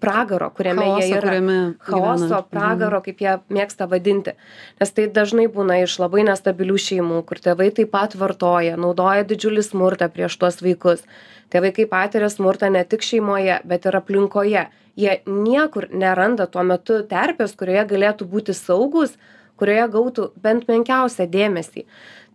pragaro 0.00 0.50
kuriame 0.50 0.84
Chaoso, 0.84 1.06
jie 1.06 1.16
yra. 1.16 1.20
kuriame 1.28 1.74
chaoso 1.78 2.26
gyvena. 2.26 2.42
pragaro 2.50 3.00
kaip 3.04 3.18
jie 3.20 3.34
mėgsta 3.52 3.88
vadinti. 3.90 4.34
Nes 4.80 4.94
tai 4.96 5.06
dažnai 5.18 5.46
būna 5.52 5.82
iš 5.84 5.98
labai 6.00 6.24
nestabilių 6.28 6.78
šeimų 6.86 7.20
kur 7.28 7.42
tėvai 7.44 7.68
taip 7.76 7.92
pat 7.92 8.16
vartoja 8.16 8.78
naudoja 8.80 9.26
didžiulį 9.28 9.66
smurtą 9.66 10.08
prieš 10.08 10.38
tuos 10.40 10.62
vaikus. 10.64 11.04
Tie 11.50 11.60
vaikai 11.60 11.86
patiria 11.90 12.30
smurtą 12.32 12.70
ne 12.72 12.84
tik 12.84 13.04
šeimoje 13.04 13.60
bet 13.64 13.86
ir 13.86 14.00
aplinkoje. 14.00 14.68
Jie 14.96 15.20
niekur 15.26 15.90
neranda 15.92 16.46
tuo 16.46 16.64
metu 16.64 17.02
terpės 17.10 17.54
kurioje 17.56 17.84
galėtų 17.92 18.26
būti 18.32 18.56
saugūs 18.56 19.16
kurioje 19.60 19.86
gautų 19.92 20.30
bent 20.40 20.68
menkiausią 20.70 21.28
dėmesį. 21.30 21.84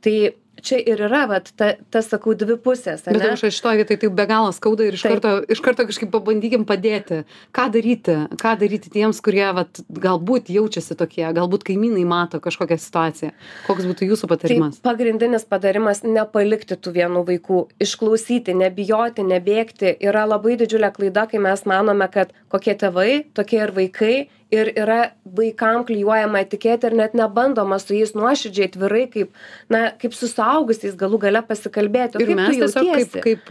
Tai 0.05 0.15
čia 0.65 0.79
ir 0.81 1.01
yra 1.07 1.25
vat 1.29 1.51
ta 1.59 1.73
tas 1.93 2.09
sakau 2.11 2.33
dvi 2.37 2.57
pusės 2.61 3.05
Bet 3.05 3.19
ane 3.19 3.33
aušra, 3.35 3.51
šitoje 3.53 3.81
vietoje 3.81 4.01
tai 4.01 4.09
be 4.17 4.25
galo 4.29 4.51
skauda 4.55 4.87
ir 4.87 4.97
iš 4.97 5.05
karto, 5.05 5.33
iš 5.51 5.61
karto 5.63 5.85
kažkaip 5.87 6.11
pabandykim 6.13 6.65
padėti. 6.67 7.21
Ką 7.55 7.67
daryti? 7.73 8.17
Ką 8.41 8.55
daryti 8.61 8.91
tiems, 8.93 9.21
kurie 9.25 9.45
vat, 9.55 9.81
galbūt 9.89 10.49
jaučiasi 10.53 10.97
tokie, 10.99 11.25
galbūt 11.37 11.65
kaimynai 11.67 12.05
mato 12.09 12.41
kažkokią 12.43 12.79
situaciją. 12.81 13.33
Koks 13.67 13.87
būtų 13.91 14.09
jūsų 14.11 14.27
Tai 14.27 14.33
patarimas? 14.35 14.79
pagrindinis 14.85 15.45
patarimas 15.49 16.03
nepalikti 16.05 16.77
tų 16.79 16.95
vienų 16.99 17.25
vaikų, 17.29 17.59
išklausyti, 17.85 18.55
nebijoti, 18.57 19.25
nebėgti. 19.27 19.95
Yra 20.05 20.25
labai 20.29 20.57
didžiulė 20.61 20.91
klaida, 20.95 21.27
kai 21.31 21.41
mes 21.43 21.65
manome, 21.69 22.09
kad 22.11 22.33
kokie 22.49 22.75
tėvai, 22.79 23.25
tokie 23.37 23.61
ir 23.63 23.75
vaikai. 23.75 24.15
Ir 24.53 24.69
yra 24.77 25.11
vaikam 25.25 25.81
klyjuojama 25.87 26.43
etiketė 26.45 26.91
ir 26.91 26.93
net 26.99 27.15
nebandoma 27.17 27.79
su 27.81 27.95
jais 27.97 28.11
nuoširdžiai, 28.13 28.67
atvirai, 28.69 29.07
kaip, 29.11 29.31
na, 29.73 29.89
kaip 30.01 30.13
su 30.13 30.27
suaugusiais 30.29 30.93
galų 30.95 31.17
gale 31.23 31.41
pasikalbėti. 31.47 32.21
Ir 32.21 32.27
kaip 32.29 32.37
mes 32.37 32.59
tiesiog 32.61 32.91
kaip, 32.93 33.17
kaip, 33.25 33.49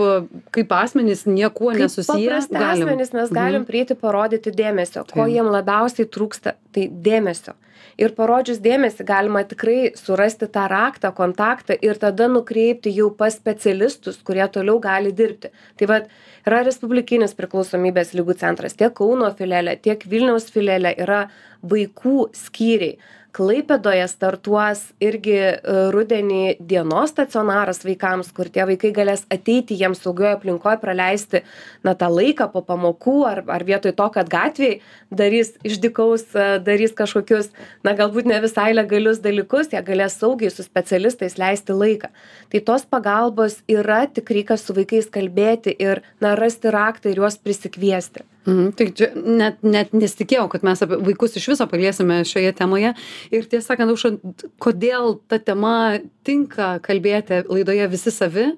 kaip 0.54 0.68
asmenys 0.78 1.26
niekuo 1.26 1.72
nesusiję. 1.74 2.28
paprasti 2.30 2.54
asmenys 2.62 3.12
mes 3.12 3.28
galim 3.34 3.62
Mhm. 3.62 3.66
prieiti 3.66 3.94
parodyti 3.98 4.54
dėmesio. 4.54 5.02
Ko 5.10 5.26
jiem 5.26 5.50
labiausiai 5.50 6.06
trūksta, 6.06 6.54
tai 6.72 6.88
dėmesio. 6.88 7.54
Ir 8.00 8.14
parodžius 8.16 8.58
dėmesį 8.64 9.06
galima 9.06 9.44
tikrai 9.46 9.92
surasti 9.98 10.48
tą 10.50 10.66
raktą, 10.70 11.12
kontaktą 11.14 11.76
ir 11.78 11.98
tada 12.02 12.26
nukreipti 12.30 12.92
jau 12.94 13.10
pas 13.14 13.34
specialistus, 13.36 14.18
kurie 14.26 14.46
toliau 14.50 14.80
gali 14.82 15.12
dirbti. 15.14 15.52
Tai 15.78 15.90
vad 15.90 16.08
yra 16.46 16.62
Respublikinis 16.66 17.36
priklausomybės 17.38 18.14
lygų 18.18 18.38
centras, 18.40 18.74
tiek 18.74 18.94
Kauno 18.98 19.30
filelė, 19.38 19.76
tiek 19.82 20.02
Vilniaus 20.10 20.50
filelė 20.54 20.94
yra 21.06 21.26
vaikų 21.62 22.30
skyriai. 22.34 22.98
Klaipėdoje 23.34 24.04
startuos 24.06 24.80
irgi 25.02 25.34
e, 25.34 25.54
rudenį 25.90 26.60
dienos 26.62 27.10
stacionaras 27.10 27.80
vaikams, 27.82 28.28
kur 28.36 28.46
tie 28.46 28.62
vaikai 28.68 28.92
galės 28.94 29.24
ateiti 29.34 29.74
jiems 29.80 30.04
saugioje 30.04 30.36
aplinkoje, 30.36 30.78
praleisti 30.78 31.40
na, 31.82 31.96
tą 31.98 32.12
laiką 32.14 32.46
po 32.52 32.62
pamokų, 32.62 33.16
ar, 33.26 33.40
ar 33.50 33.64
vietoj 33.66 33.96
to, 33.98 34.06
kad 34.14 34.30
gatvėje 34.30 34.76
darys 35.10 35.50
išdikaus, 35.66 36.28
e, 36.30 36.44
darys 36.62 36.94
kažkokius, 36.94 37.50
na 37.82 37.96
galbūt 37.98 38.30
ne 38.30 38.38
visai 38.44 38.68
legalius 38.76 39.18
dalykus, 39.24 39.72
jie 39.74 39.82
galės 39.82 40.14
saugiai 40.20 40.52
su 40.54 40.62
specialistais 40.62 41.34
leisti 41.40 41.74
laiką. 41.74 42.12
Tai 42.54 42.62
tos 42.70 42.86
pagalbos 42.86 43.58
yra, 43.66 44.04
tik 44.06 44.30
reikia 44.30 44.60
su 44.62 44.78
vaikais 44.78 45.10
kalbėti 45.10 45.74
ir 45.74 46.04
na, 46.22 46.36
rasti 46.38 46.70
raktą 46.70 47.10
ir 47.10 47.24
juos 47.24 47.40
prisikviesti. 47.42 48.22
Mhm, 48.44 48.72
tai 48.76 48.90
čia 48.92 49.08
net, 49.16 49.62
net 49.64 49.94
nesitikėjau, 49.96 50.48
kad 50.52 50.64
mes 50.66 50.82
apie 50.84 50.98
vaikus 51.06 51.38
iš 51.40 51.46
viso 51.54 51.66
paliesime 51.70 52.18
šioje 52.28 52.52
temoje. 52.58 52.90
Ir 53.32 53.46
tiesą 53.48 53.72
sakant, 53.72 53.94
Aušra, 53.94 54.12
kodėl 54.60 55.16
ta 55.32 55.38
tema 55.40 56.00
tinka 56.28 56.74
kalbėti 56.84 57.40
laidoje 57.48 57.88
visi 57.94 58.12
savi, 58.12 58.50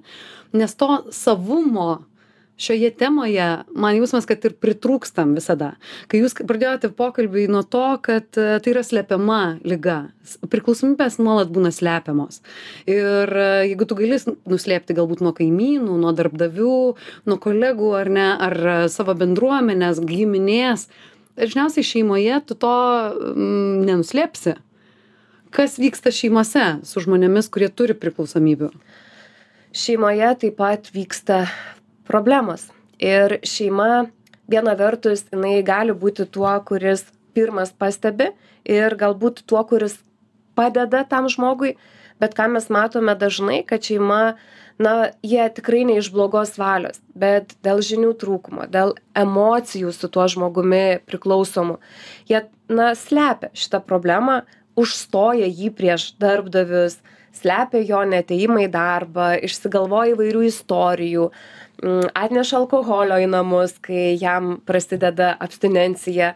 nes 0.57 0.75
to 0.75 0.91
savumo 1.15 2.01
šioje 2.57 2.91
temoje 2.97 3.47
man 3.77 3.97
jausmas, 3.97 4.25
kad 4.29 4.45
ir 4.49 4.55
pritrūkstam 4.61 5.35
visada. 5.37 5.75
Kai 6.09 6.23
jūs 6.23 6.37
pradėjote 6.49 6.89
pokalbį 6.97 7.47
nuo 7.53 7.61
to, 7.69 7.85
kad 8.05 8.39
e, 8.41 8.47
tai 8.65 8.73
yra 8.73 8.83
slepiama 8.87 9.41
lyga. 9.67 9.99
S- 10.25 10.39
Priklausomybės 10.49 11.19
nuolat 11.21 11.53
būna 11.53 11.73
slepiamos. 11.75 12.41
Ir 12.89 13.29
e, 13.29 13.49
jeigu 13.73 13.89
tu 13.89 13.99
gali 13.99 14.17
nuslėpti 14.49 14.97
galbūt 14.97 15.21
nuo 15.27 15.35
kaimynų, 15.37 15.99
nuo 16.01 16.15
darbdavių, 16.17 16.79
nuo 17.29 17.39
kolegų 17.45 17.93
ar 18.01 18.13
ne, 18.13 18.29
ar 18.49 18.57
e, 18.57 18.79
savo 18.93 19.13
bendruomenės, 19.21 20.01
giminės, 20.09 20.89
dažniausiai 21.37 21.85
šeimoje 21.85 22.41
tu 22.49 22.57
to 22.57 22.73
mm, 23.37 23.85
nenuslėpsi. 23.91 24.57
Kas 25.57 25.77
vyksta 25.81 26.11
šeimose 26.13 26.65
su 26.85 27.01
žmonėmis, 27.05 27.47
kurie 27.53 27.69
turi 27.73 27.95
priklausomybių? 27.97 28.73
Šeimoje 29.77 30.29
taip 30.41 30.57
pat 30.57 30.89
vyksta 30.93 31.45
problemos. 32.09 32.69
Ir 33.03 33.39
šeima 33.45 34.07
viena 34.49 34.75
vertus 34.79 35.27
jinai 35.33 35.61
gali 35.67 35.93
būti 35.93 36.27
tuo, 36.33 36.53
kuris 36.67 37.05
pirmas 37.37 37.73
pastebi 37.77 38.31
ir 38.65 38.97
galbūt 38.99 39.45
tuo, 39.47 39.63
kuris 39.69 39.99
padeda 40.57 41.05
tam 41.09 41.29
žmogui, 41.29 41.75
bet 42.23 42.37
ką 42.37 42.49
mes 42.55 42.71
matome 42.73 43.15
dažnai, 43.19 43.61
kad 43.69 43.85
šeima, 43.85 44.37
na, 44.81 44.95
jie 45.25 45.45
tikrai 45.57 45.85
ne 45.89 45.99
iš 46.01 46.09
blogos 46.15 46.57
valios, 46.61 47.01
bet 47.17 47.53
dėl 47.67 47.83
žinių 47.85 48.15
trūkumo, 48.21 48.69
dėl 48.73 48.95
emocijų 49.17 49.93
su 49.93 50.09
tuo 50.13 50.25
žmogumi 50.33 51.03
priklausomų. 51.09 51.77
Jie, 52.31 52.47
na, 52.73 52.95
slepia 52.97 53.53
šitą 53.57 53.83
problemą, 53.85 54.43
užstoja 54.77 55.49
jį 55.49 55.71
prieš 55.77 56.11
darbdavius, 56.21 56.99
slepia 57.37 57.83
jo 57.85 58.01
neteimą 58.09 58.65
į 58.65 58.73
darbą, 58.73 59.31
išsigalvoja 59.45 60.15
įvairių 60.15 60.45
istorijų, 60.49 61.31
atneša 61.83 62.61
alkoholio 62.61 63.19
į 63.21 63.29
namus, 63.31 63.77
kai 63.85 64.17
jam 64.21 64.57
prasideda 64.67 65.35
abstinencija. 65.43 66.33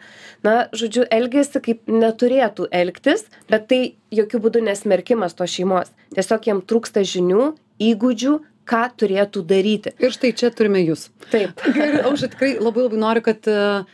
Na, 0.46 0.66
žodžiu, 0.76 1.06
elgesi 1.10 1.62
kaip 1.64 1.88
neturėtų 1.88 2.68
elgtis, 2.72 3.26
bet 3.50 3.68
tai 3.70 3.80
jokių 4.14 4.42
būdų 4.46 4.64
nesmerkimas 4.68 5.36
to 5.38 5.48
šeimos. 5.48 5.92
Tiesiog 6.16 6.50
jam 6.50 6.62
trūksta 6.62 7.04
žinių, 7.06 7.54
įgūdžių, 7.80 8.36
ką 8.70 8.82
turėtų 9.00 9.42
daryti. 9.48 9.94
Ir 9.98 10.14
štai 10.14 10.34
čia 10.36 10.52
turime 10.54 10.82
jūs. 10.84 11.08
Taip. 11.32 11.64
Ir 11.74 12.02
aš 12.04 12.28
tikrai 12.28 12.54
labai 12.60 12.86
labai 12.86 13.00
noriu, 13.02 13.24
kad 13.26 13.48
uh, 13.50 13.88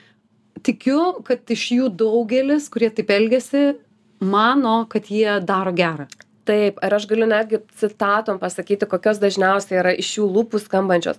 tikiu, 0.67 1.01
kad 1.27 1.47
iš 1.53 1.71
jų 1.79 1.91
daugelis, 2.03 2.69
kurie 2.73 2.91
taip 2.93 3.13
elgesi, 3.15 3.77
mano, 4.21 4.83
kad 4.91 5.11
jie 5.13 5.39
daro 5.47 5.73
gerą. 5.77 6.09
Taip, 6.47 6.79
ir 6.79 6.95
aš 6.95 7.09
galiu 7.11 7.27
netgi 7.27 7.59
citatom 7.81 8.39
pasakyti, 8.39 8.87
kokios 8.87 9.19
dažniausiai 9.23 9.81
yra 9.81 9.93
iš 9.99 10.13
jų 10.19 10.29
lūpų 10.37 10.61
skambančios. 10.63 11.19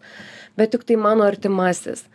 Bet 0.59 0.75
juk 0.77 0.87
tai 0.87 0.95
mano 0.95 1.27
artimasis. 1.27 2.07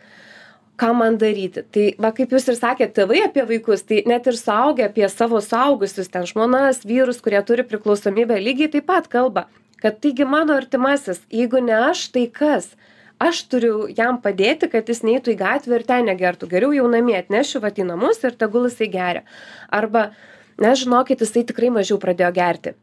ką 0.83 0.91
man 0.99 1.19
daryti? 1.19 1.63
Tai 1.63 1.85
va 2.03 2.11
kaip 2.17 2.33
jūs 2.35 2.49
ir 2.51 2.57
sakėt 2.59 2.95
tėvai 2.97 3.21
apie 3.27 3.45
vaikus 3.47 3.85
tai 3.87 4.03
net 4.09 4.27
ir 4.27 4.39
suaugę 4.39 4.89
apie 4.89 5.07
savo 5.09 5.39
suaugusius 5.45 6.11
ten 6.11 6.27
žmonas 6.27 6.83
vyrus 6.89 7.21
kurie 7.23 7.43
turi 7.47 7.63
priklausomybę 7.63 8.41
lygiai 8.41 8.73
taip 8.73 8.89
pat 8.89 9.07
kalba 9.13 9.47
kad 9.83 10.01
taigi 10.03 10.25
mano 10.25 10.57
artimasis 10.59 11.21
jeigu 11.31 11.63
ne 11.63 11.77
aš 11.91 12.09
tai 12.15 12.27
kas? 12.41 12.73
Aš 13.23 13.45
turiu 13.53 13.87
jam 14.01 14.19
padėti 14.25 14.71
kad 14.73 14.89
jis 14.89 15.05
neitų 15.07 15.37
į 15.37 15.41
gatvę 15.45 15.79
ir 15.79 15.85
ten 15.87 16.09
negertų. 16.11 16.49
Geriau 16.51 16.73
jau 16.75 16.89
namie 16.91 17.15
atnešiu 17.21 17.63
vat 17.63 17.79
į 17.79 17.87
namus 17.93 18.25
ir 18.27 18.35
tegul 18.35 18.67
jisai 18.67 18.89
geria. 18.91 19.23
Arba 19.71 20.09
ne 20.59 20.73
žinokit 20.75 21.23
jisai 21.23 21.45
tikrai 21.47 21.71
mažiau 21.71 22.01
pradėjo 22.03 22.33
gerti 22.35 22.75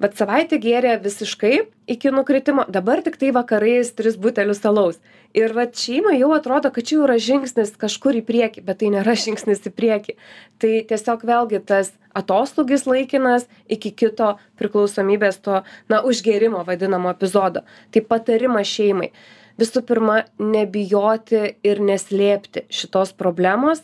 vat 0.00 0.16
savaitę 0.16 0.58
gėrė 0.60 0.96
visiškai 1.02 1.54
iki 1.92 2.12
nukritimo 2.14 2.64
dabar 2.72 3.02
tiktai 3.04 3.30
vakarais 3.36 3.92
tris 3.96 4.16
butelius 4.20 4.62
alaus. 4.68 5.00
Ir 5.36 5.52
vat 5.54 5.76
šeimai 5.78 6.16
jau 6.18 6.32
atrodo 6.34 6.72
kad 6.74 6.86
čia 6.88 6.96
jau 6.96 7.06
yra 7.06 7.18
žingsnis 7.20 7.76
kažkur 7.80 8.18
į 8.18 8.24
priekį 8.26 8.64
bet 8.66 8.80
tai 8.82 8.92
nėra 8.94 9.14
žingsnis 9.24 9.66
į 9.68 9.74
priekį. 9.76 10.16
Tai 10.62 10.72
tiesiog 10.92 11.26
vėlgi 11.28 11.60
tas 11.68 11.92
atoslūgis 12.16 12.86
laikinas 12.88 13.46
iki 13.68 13.92
kito 13.92 14.32
priklausomybės 14.58 15.42
to 15.44 15.60
na 15.92 16.00
užgėrimo 16.06 16.64
vadinamo 16.66 17.12
epizodo. 17.12 17.62
Tai 17.92 18.02
patarimas 18.08 18.72
šeimai. 18.72 19.12
Visų 19.60 19.82
pirma 19.84 20.22
nebijoti 20.40 21.40
ir 21.68 21.82
neslėpti 21.84 22.64
šitos 22.72 23.12
problemos 23.12 23.82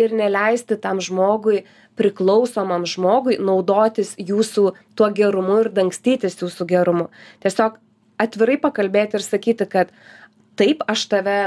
ir 0.00 0.14
neleisti 0.16 0.78
tam 0.80 1.02
žmogui 1.04 1.66
priklausomam 1.98 2.86
žmogui 2.86 3.38
naudotis 3.42 4.14
jūsų 4.18 4.72
tuo 4.98 5.10
gerumu 5.14 5.62
ir 5.64 5.72
dangstytis 5.74 6.38
jūsų 6.40 6.66
gerumu. 6.70 7.08
Tiesiog 7.42 7.78
atvirai 8.22 8.58
pakalbėti 8.62 9.18
ir 9.18 9.24
sakyti 9.24 9.66
kad 9.70 9.90
taip 10.58 10.84
aš 10.90 11.06
tave 11.12 11.38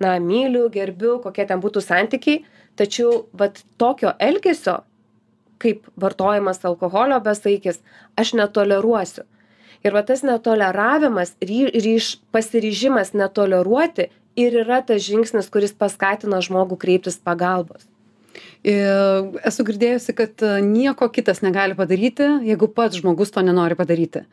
na 0.00 0.16
myliu 0.20 0.68
gerbiu 0.72 1.18
kokie 1.24 1.46
ten 1.48 1.60
būtų 1.60 1.82
santykiai 1.84 2.44
tačiau 2.80 3.26
vat 3.36 3.60
tokio 3.80 4.14
elgesio 4.18 4.80
kaip 5.60 5.84
vartojimas 6.00 6.64
alkoholio 6.64 7.20
besaikis 7.20 7.82
aš 8.16 8.32
netoleruosiu. 8.40 9.26
Ir 9.84 9.96
va 9.96 10.02
tas 10.04 10.22
netoleravimas 10.24 11.34
ry 11.44 11.68
ryž 11.72 12.14
pasiryžimas 12.32 13.14
netoleruoti 13.16 14.10
ir 14.40 14.58
yra 14.64 14.80
tas 14.84 15.04
žingsnis 15.04 15.48
kuris 15.52 15.72
paskatina 15.76 16.40
žmogų 16.44 16.80
kreiptis 16.80 17.20
pagalbos 17.20 17.89
esu 18.62 19.66
girdėjusi, 19.66 20.14
kad 20.16 20.42
e, 20.44 20.56
nieko 20.64 21.08
kitas 21.12 21.42
negali 21.44 21.76
padaryti, 21.78 22.26
jeigu 22.46 22.68
pats 22.74 23.00
žmogus 23.00 23.32
to 23.34 23.44
nenori 23.44 23.78
padaryti. 23.78 24.24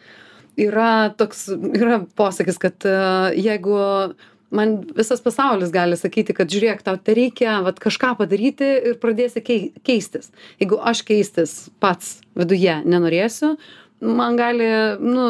Yra 0.57 1.13
toks, 1.17 1.47
yra 1.53 2.01
posakis, 2.17 2.59
kad 2.61 2.87
e, 2.87 2.97
jeigu 3.37 3.77
man 4.49 4.77
visas 4.95 5.21
pasaulis 5.23 5.73
gali 5.73 5.97
sakyti, 5.99 6.35
kad 6.35 6.51
žiūrėk, 6.51 6.83
tau 6.85 6.99
tai 6.99 7.17
reikia 7.17 7.59
vat, 7.65 7.81
kažką 7.83 8.13
padaryti 8.19 8.69
ir 8.91 9.01
pradėsi 9.01 9.43
keistis. 9.43 10.31
Jeigu 10.61 10.79
aš 10.79 11.03
keistis 11.07 11.57
pats 11.83 12.17
viduje 12.37 12.79
nenorėsiu, 12.87 13.55
man 14.01 14.37
gali, 14.37 14.67
nu, 15.01 15.27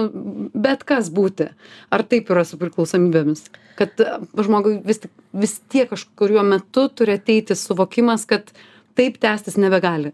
bet 0.54 0.84
kas 0.88 1.12
būti. 1.14 1.50
Ar 1.94 2.04
taip 2.04 2.32
yra 2.34 2.44
su 2.48 2.60
priklausomybėmis? 2.60 3.48
Kad 3.80 4.02
e, 4.04 4.18
žmogui 4.44 4.78
vis, 4.86 5.02
vis 5.32 5.58
tiek 5.72 5.90
kažkuriuo 5.92 6.44
metu 6.48 6.88
turi 6.90 7.18
ateiti 7.18 7.56
suvokimas, 7.56 8.26
kad 8.30 8.52
taip 8.98 9.20
tęstis 9.24 9.60
nebegali? 9.62 10.14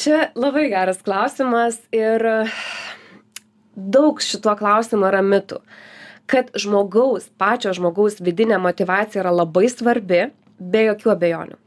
Čia 0.00 0.30
labai 0.38 0.70
geras 0.72 1.02
klausimas 1.04 1.76
ir 1.92 2.24
daug 3.76 4.20
šituo 4.24 4.54
klausimu 4.56 5.08
yra 5.10 5.20
mitų. 5.24 5.60
Kad 6.30 6.52
žmogaus, 6.56 7.26
pačio 7.36 7.74
žmogaus 7.76 8.20
vidinė 8.22 8.60
motivacija 8.62 9.24
yra 9.24 9.32
labai 9.34 9.66
svarbi, 9.68 10.28
be 10.60 10.84
jokių 10.86 11.12
abejonių. 11.12 11.58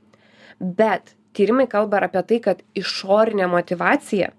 Bet 0.80 1.14
tyrimai 1.36 1.68
kalba 1.70 2.00
apie 2.08 2.24
tai, 2.30 2.40
kad 2.48 2.64
išorinė 2.78 3.50
motivacija 3.52 4.32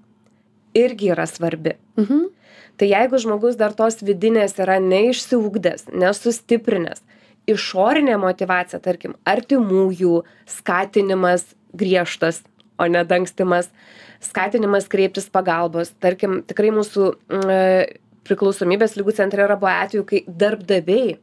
irgi 0.74 1.12
yra 1.14 1.26
svarbi. 1.30 1.76
Mhm. 2.00 2.30
Tai 2.76 2.88
jeigu 2.90 3.18
žmogus 3.22 3.54
dar 3.54 3.72
tos 3.72 4.00
vidinės 4.02 4.56
yra 4.58 4.80
neišsiugdęs, 4.82 5.92
nesustiprinęs, 5.94 7.04
išorinė 7.46 8.16
motyvacija 8.18 8.80
tarkim 8.82 9.14
artimųjų 9.28 10.24
skatinimas 10.50 11.46
griežtas 11.74 12.42
o 12.78 12.86
ne 12.86 13.04
dangstymas 13.04 13.68
skatinimas 14.24 14.88
kreiptis 14.90 15.28
pagalbos 15.32 15.92
tarkim 16.02 16.40
tikrai 16.48 16.72
mūsų 16.74 17.10
mm, 17.12 17.52
e, 17.52 17.60
priklausomybės 18.24 18.96
ligų 18.98 19.14
centre 19.18 19.44
yra 19.44 19.58
buvę 19.60 19.76
atvejų 19.84 20.06
kai 20.08 20.22
darbdaviai 20.26 21.18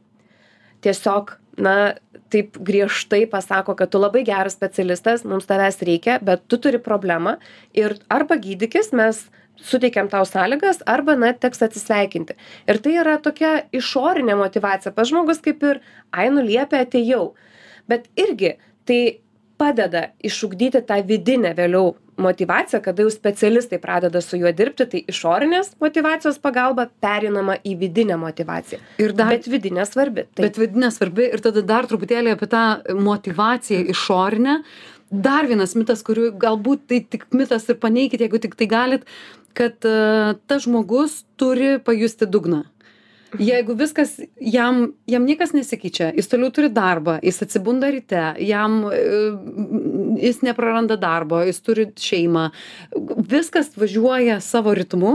tiesiog 0.84 1.36
na 1.62 1.76
taip 2.32 2.56
griežtai 2.64 3.24
pasako 3.28 3.74
kad 3.76 3.90
tu 3.92 4.00
labai 4.00 4.22
geras 4.24 4.56
specialistas 4.56 5.26
mums 5.28 5.48
tavęs 5.50 5.82
reikia 5.84 6.18
bet 6.24 6.46
tu 6.48 6.60
turi 6.62 6.80
problemą 6.80 7.36
ir 7.76 7.98
arba 8.12 8.38
gydykis 8.40 8.92
mes 8.96 9.26
suteikiam 9.56 10.08
tau 10.08 10.24
sąlygas 10.26 10.82
arba 10.86 11.16
na 11.16 11.32
teks 11.32 11.62
atsisveikinti. 11.66 12.36
Ir 12.68 12.80
tai 12.82 12.96
yra 13.02 13.18
tokia 13.22 13.54
išorinė 13.74 14.36
motyvacija 14.40 14.94
pats 14.94 15.12
žmogus 15.12 15.42
kaip 15.44 15.62
ir 15.68 15.82
ai 16.12 16.28
nu 16.34 16.44
liepė 16.46 16.84
atėjau. 16.86 17.32
Bet 17.90 18.08
irgi 18.16 18.56
tai 18.88 19.02
padeda 19.62 20.08
išugdyti 20.24 20.82
tą 20.86 20.98
vidinę 21.06 21.52
vėliau 21.58 21.92
motyvaciją 22.22 22.80
kada 22.84 23.04
jau 23.04 23.10
specialistai 23.10 23.78
pradeda 23.80 24.20
su 24.20 24.36
juo 24.36 24.52
dirbti 24.56 24.86
tai 24.94 25.02
išorinės 25.08 25.72
motyvacijos 25.82 26.38
pagalba 26.42 26.88
pereinama 27.04 27.56
į 27.64 27.76
vidinę 27.80 28.18
motyvaciją 28.20 28.80
ir 29.02 29.14
dar 29.16 29.32
bet 29.32 29.48
vidinė 29.50 29.86
svarbi. 29.88 30.26
Taip. 30.30 30.44
Bet 30.44 30.60
vidinė 30.60 30.92
svarbi 30.94 31.30
ir 31.30 31.44
tada 31.44 31.64
dar 31.72 31.88
truputėlį 31.90 32.34
apie 32.36 32.50
tą 32.52 32.64
motyvaciją 33.08 33.86
išorinę. 33.94 34.58
Dar 35.12 35.44
vienas 35.48 35.74
mitas 35.76 36.00
kurių 36.04 36.30
galbūt 36.40 36.86
tai 36.88 37.02
tik 37.14 37.26
mitas 37.36 37.68
ir 37.68 37.76
paneikit 37.80 38.22
jeigu 38.24 38.40
tiktai 38.40 38.68
galit 38.68 39.08
kad 39.54 39.84
e, 39.84 40.34
tas 40.46 40.66
žmogus 40.66 41.22
turi 41.36 41.78
pajusti 41.84 42.26
dugną. 42.26 42.64
Jeigu 43.40 43.74
viskas 43.74 44.18
jam 44.40 44.92
jam 45.08 45.24
niekas 45.24 45.54
nesikeičia 45.56 46.10
jis 46.16 46.28
toliau 46.28 46.52
turi 46.52 46.68
darbą 46.68 47.16
jis 47.24 47.40
atsibunda 47.46 47.88
ryte 47.92 48.24
jam 48.44 48.82
e, 48.92 48.98
jis 50.20 50.42
nepraranda 50.44 50.98
darbo 51.00 51.40
jis 51.46 51.60
turi 51.64 51.86
šeimą 51.96 52.50
viskas 53.32 53.72
važiuoja 53.76 54.40
savo 54.44 54.74
ritmu 54.76 55.14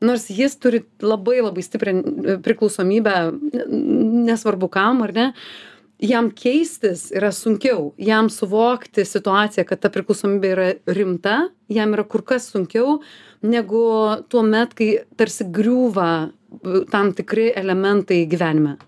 nors 0.00 0.28
jis 0.30 0.54
turi 0.62 0.84
labai 1.02 1.40
labai 1.42 1.64
stiprią 1.66 1.96
e, 1.98 2.36
priklausomybę 2.46 3.16
nesvarbu 4.30 4.70
kam 4.70 5.02
ar 5.02 5.14
ne 5.14 5.32
jam 5.98 6.30
keistis 6.30 7.08
yra 7.10 7.32
sunkiau 7.34 7.92
jam 7.98 8.30
suvokti 8.30 9.02
situaciją 9.04 9.66
kad 9.66 9.82
ta 9.82 9.90
priklausomybė 9.90 10.52
yra 10.54 10.68
rimta 10.86 11.40
jam 11.68 11.98
yra 11.98 12.06
kur 12.06 12.22
kas 12.22 12.52
sunkiau 12.52 13.00
negu 13.42 13.84
tuomet 14.28 14.74
kai 14.78 14.90
tarsi 15.18 15.46
griūva 15.54 16.10
tam 16.92 17.12
tikri 17.16 17.50
elementai 17.56 18.24
gyvenime. 18.30 18.78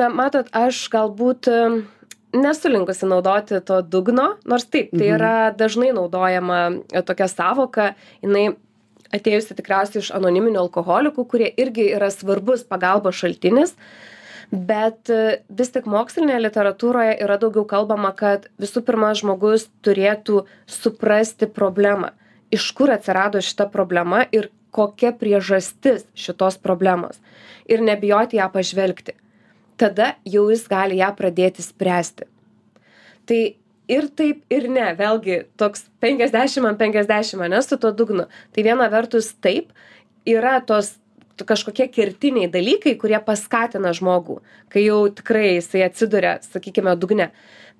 Na 0.00 0.08
matot 0.08 0.48
aš 0.56 0.86
galbūt 0.92 1.48
nesu 2.32 2.70
linkusi 2.70 3.08
naudoti 3.10 3.60
to 3.66 3.80
dugno 3.82 4.34
nors 4.48 4.64
taip 4.64 4.92
tai 4.94 5.06
mhm. 5.06 5.14
yra 5.16 5.34
dažnai 5.56 5.92
naudojama 5.96 6.60
tokia 7.06 7.28
sąvoka 7.28 7.92
jinai 8.22 8.50
atėjusi 9.14 9.56
tikriausiai 9.58 10.04
iš 10.04 10.12
anoniminių 10.14 10.60
alkoholikų 10.62 11.26
kurie 11.26 11.50
irgi 11.58 11.88
yra 11.96 12.12
svarbus 12.14 12.62
pagalbos 12.62 13.18
šaltinis. 13.18 13.74
Bet 14.50 15.10
e, 15.14 15.40
vis 15.46 15.70
tik 15.70 15.84
mokslinėje 15.90 16.40
literatūroje 16.42 17.12
yra 17.22 17.36
daugiau 17.38 17.62
kalbama 17.70 18.10
kad 18.18 18.48
visų 18.58 18.82
pirma 18.86 19.12
žmogus 19.18 19.68
turėtų 19.86 20.44
suprasti 20.66 21.46
problemą 21.46 22.10
iš 22.50 22.70
kur 22.76 22.90
atsirado 22.90 23.40
šita 23.42 23.68
problema 23.72 24.24
ir 24.32 24.50
kokia 24.70 25.12
priežastis 25.16 26.04
šitos 26.14 26.58
problemos. 26.62 27.18
Ir 27.66 27.82
nebijoti 27.82 28.38
ją 28.38 28.50
pažvelgti. 28.52 29.16
Tada 29.80 30.14
jau 30.28 30.48
jis 30.50 30.66
gali 30.68 31.00
ją 31.00 31.10
pradėti 31.16 31.64
spręsti. 31.64 32.26
Tai 33.26 33.40
ir 33.90 34.08
taip 34.16 34.42
ir 34.52 34.68
ne. 34.70 34.90
Vėlgi 34.98 35.44
toks 35.60 35.86
penkiasdešim 36.02 36.66
ant 36.68 36.78
penkiasdešim 36.78 37.42
ane 37.46 37.62
su 37.62 37.78
tuo 37.80 37.92
dugnu. 37.94 38.26
Tai 38.54 38.66
viena 38.66 38.90
vertus 38.92 39.32
taip 39.42 39.72
yra 40.28 40.58
tos 40.66 40.96
kažkokie 41.40 41.86
kertiniai 41.88 42.50
dalykai 42.52 42.98
kurie 43.00 43.16
paskatina 43.24 43.94
žmogų 43.96 44.42
kai 44.68 44.84
jau 44.84 45.02
tikrai 45.08 45.56
jisai 45.56 45.84
atsiduria 45.86 46.38
sakykime 46.44 46.94
dugne. 47.00 47.30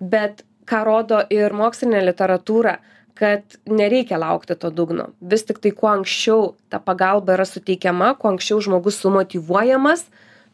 Bet 0.00 0.44
ką 0.68 0.82
rodo 0.86 1.20
ir 1.32 1.54
mokslinė 1.56 2.02
literatūra 2.08 2.78
kad 3.18 3.58
nereikia 3.66 4.18
laukti 4.20 4.56
to 4.56 4.70
dugno 4.70 5.10
vis 5.20 5.46
tiktai 5.48 5.72
kuo 5.76 5.90
anksčiau 5.92 6.54
ta 6.70 6.80
pagalba 6.82 7.36
yra 7.38 7.46
suteikiama 7.48 8.14
kuo 8.20 8.32
anksčiau 8.32 8.60
žmogus 8.64 9.00
sumotyvuojamas 9.02 10.06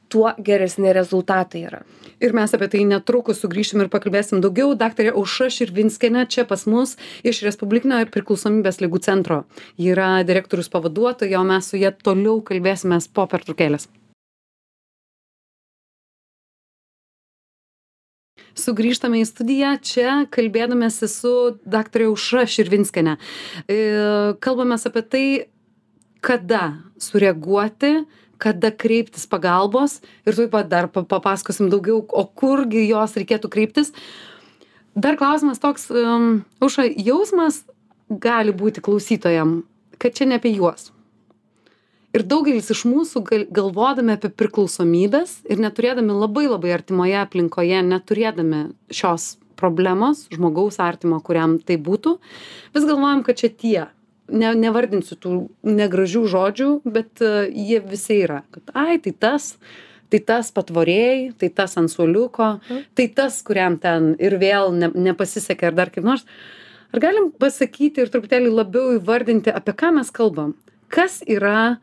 tuo 0.08 0.32
geresni 0.42 0.92
rezultatai 0.92 1.64
yra. 1.66 1.82
Ir 2.22 2.32
mes 2.36 2.54
apie 2.54 2.68
tai 2.72 2.84
netrukus 2.88 3.42
sugrįšim 3.42 3.82
ir 3.82 3.90
pakalbėsim 3.92 4.40
daugiau. 4.44 4.72
Daktarė 4.78 5.12
Auša 5.18 5.50
Širvinskienė 5.52 6.24
čia 6.32 6.46
pas 6.48 6.64
mus 6.70 6.94
iš 7.26 7.42
Respublikinio 7.44 8.00
priklausomybės 8.14 8.80
lygų 8.84 9.02
centro. 9.04 9.42
Ji 9.76 9.92
yra 9.96 10.22
direktorius 10.28 10.72
pavaduotoja, 10.72 11.42
o 11.42 11.44
mes 11.44 11.72
su 11.72 11.82
ją 11.82 11.92
toliau 12.06 12.40
kalbėsime 12.46 13.02
po 13.12 13.26
pertraukėlės. 13.30 13.90
Sugrįžtame 18.56 19.20
į 19.22 19.28
studiją 19.28 19.74
čia 19.84 20.14
kalbėdamiesi 20.32 21.08
su 21.10 21.32
daktare 21.68 22.08
aušra 22.10 22.46
širvinskiene. 22.50 23.16
E, 23.68 23.78
kalbamės 24.42 24.88
apie 24.88 25.02
tai 25.04 25.26
kada 26.24 26.78
sureaguoti 27.00 28.00
kada 28.42 28.68
kreiptis 28.68 29.24
pagalbos 29.28 30.00
ir 30.28 30.36
tuoj 30.36 30.50
pat 30.52 30.68
dar 30.68 30.90
papasakosim 30.92 31.70
daugiau 31.72 32.02
o 32.04 32.24
kurgi 32.36 32.82
jos 32.88 33.16
reikėtų 33.16 33.48
kreiptis. 33.52 33.94
Dar 34.96 35.16
klausimas 35.20 35.60
toks 35.60 35.88
um, 35.92 36.44
aušra 36.60 36.84
jausmas 36.90 37.62
gali 38.08 38.52
būti 38.56 38.84
klausytojam 38.84 39.62
kad 39.98 40.16
čia 40.16 40.28
ne 40.28 40.38
apie 40.40 40.52
juos 40.56 40.90
ir 42.16 42.24
daugelis 42.24 42.70
iš 42.72 42.84
mūsų 42.88 43.22
gal 43.26 43.42
galvodami 43.52 44.14
apie 44.16 44.30
priklausomybes 44.32 45.42
ir 45.50 45.60
neturėdami 45.62 46.14
labai 46.16 46.46
labai 46.48 46.72
artimoje 46.76 47.18
aplinkoje 47.20 47.82
neturėdami 47.84 48.62
šios 48.90 49.34
problemos 49.56 50.26
žmogaus 50.32 50.80
artimo 50.82 51.20
kuriam 51.24 51.58
tai 51.60 51.78
būtų 51.80 52.16
vis 52.76 52.84
galvojam 52.88 53.22
kad 53.26 53.40
čia 53.40 53.52
tie. 53.52 53.86
Ne 54.26 54.50
nevardinsiu 54.58 55.14
tų 55.22 55.32
negražių 55.62 56.24
žodžių 56.32 56.70
bet 56.82 57.22
uh, 57.22 57.44
jie 57.46 57.78
visi 57.84 58.22
yra. 58.24 58.40
Kad 58.50 58.72
ai 58.74 58.98
tai 58.98 59.12
tas 59.14 59.52
tai 60.10 60.18
tas 60.22 60.50
patvorėj 60.54 61.36
tai 61.38 61.48
tas 61.50 61.76
ant 61.78 61.90
suoliuko 61.90 62.56
Mhm. 62.58 62.82
tai 62.94 63.06
tas 63.08 63.42
kuriam 63.42 63.78
ten 63.78 64.14
ir 64.18 64.38
vėl 64.38 64.72
ne 64.74 64.90
nepasisekė 64.90 65.70
ar 65.70 65.74
dar 65.78 65.90
kaip 65.94 66.04
nors. 66.04 66.24
Ar 66.94 67.00
galim 67.00 67.30
pasakyti 67.30 68.02
ir 68.02 68.10
truputėlį 68.10 68.50
labiau 68.50 68.96
įvardinti 68.98 69.54
apie 69.54 69.74
ką 69.74 69.92
mes 69.94 70.10
kalbam? 70.10 70.54
Kas 70.88 71.22
yra 71.26 71.78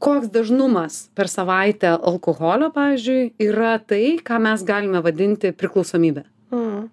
koks 0.00 0.32
dažnumas 0.32 1.06
per 1.14 1.28
savaitę 1.28 1.94
alkoholio 1.94 2.72
pavyzdžiui 2.74 3.32
yra 3.46 3.76
tai 3.78 4.18
ką 4.24 4.40
mes 4.48 4.66
galime 4.66 5.04
vadinti 5.04 5.52
priklausomybe 5.52 6.26
Mhm. 6.50 6.90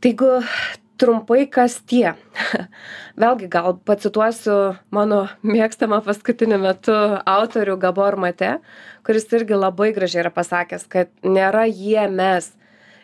Tai 0.00 0.10
jeigu 0.10 0.30
trumpai 0.96 1.46
kas 1.50 1.80
tie. 1.86 2.14
Vėlgi 3.20 3.48
gal 3.50 3.76
pacituosiu 3.86 4.56
mano 4.94 5.26
mėgstamą 5.44 6.00
paskutiniu 6.06 6.58
metu 6.62 6.94
autorių 7.28 7.76
Gabor 7.82 8.16
Mate, 8.16 8.56
kuris 9.06 9.28
irgi 9.36 9.58
labai 9.58 9.92
gražiai 9.92 10.24
yra 10.24 10.32
pasakęs, 10.34 10.88
kad 10.88 11.12
nėra 11.22 11.66
jie 11.68 12.06
mes. 12.08 12.52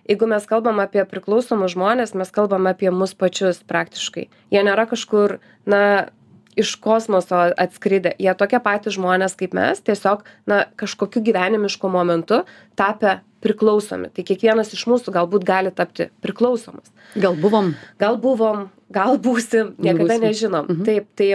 Jeigu 0.09 0.25
mes 0.31 0.47
kalbam 0.49 0.81
apie 0.81 1.05
priklausomus 1.05 1.75
žmonės, 1.75 2.15
mes 2.17 2.31
kalbam 2.33 2.71
apie 2.71 2.89
mus 2.91 3.13
pačius 3.13 3.61
praktiškai. 3.69 4.29
Jie 4.55 4.63
nėra 4.65 4.89
kažkur, 4.89 5.37
na, 5.69 6.09
iš 6.59 6.75
kosmoso 6.83 7.39
atskridę. 7.57 8.13
Jie 8.19 8.35
tokie 8.39 8.61
patys 8.63 8.97
žmonės 8.99 9.37
kaip 9.39 9.55
mes, 9.57 9.81
tiesiog, 9.85 10.25
na, 10.51 10.65
kažkokiu 10.81 11.23
gyvenimišku 11.25 11.91
momentu 11.93 12.43
tapę 12.79 13.21
priklausomi. 13.45 14.11
Tai 14.15 14.25
kiekvienas 14.27 14.73
iš 14.75 14.87
mūsų 14.91 15.15
galbūt 15.15 15.47
gali 15.47 15.71
tapti 15.75 16.09
priklausomas. 16.25 16.91
gal 17.15 17.39
buvom 17.39 17.75
Gal 17.99 18.19
buvom, 18.19 18.69
gal 18.91 19.19
būsim, 19.19 19.75
niekada 19.79 20.19
Būsim. 20.19 20.27
nežinom. 20.27 20.67
Mhm. 20.69 20.85
Taip, 20.85 21.07
tai 21.15 21.31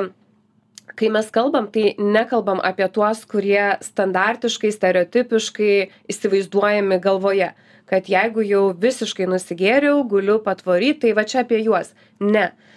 kai 0.95 1.09
mes 1.09 1.29
kalbam, 1.31 1.67
tai 1.71 1.95
nekalbam 1.97 2.59
apie 2.61 2.87
tuos, 2.91 3.25
kurie 3.25 3.77
standartiškai, 3.81 4.71
stereotipiškai 4.71 5.89
įsivaizduojami 6.11 6.99
galvoje. 7.01 7.53
Kad 7.85 8.07
jeigu 8.07 8.41
jau 8.47 8.73
visiškai 8.73 9.27
nusigėriau, 9.27 10.03
guliu 10.07 10.39
patvory, 10.39 10.93
tai 10.99 11.13
va 11.13 11.23
čia 11.23 11.43
apie 11.43 11.59
juos. 11.63 11.93
Ne. 12.19 12.51
E, 12.51 12.73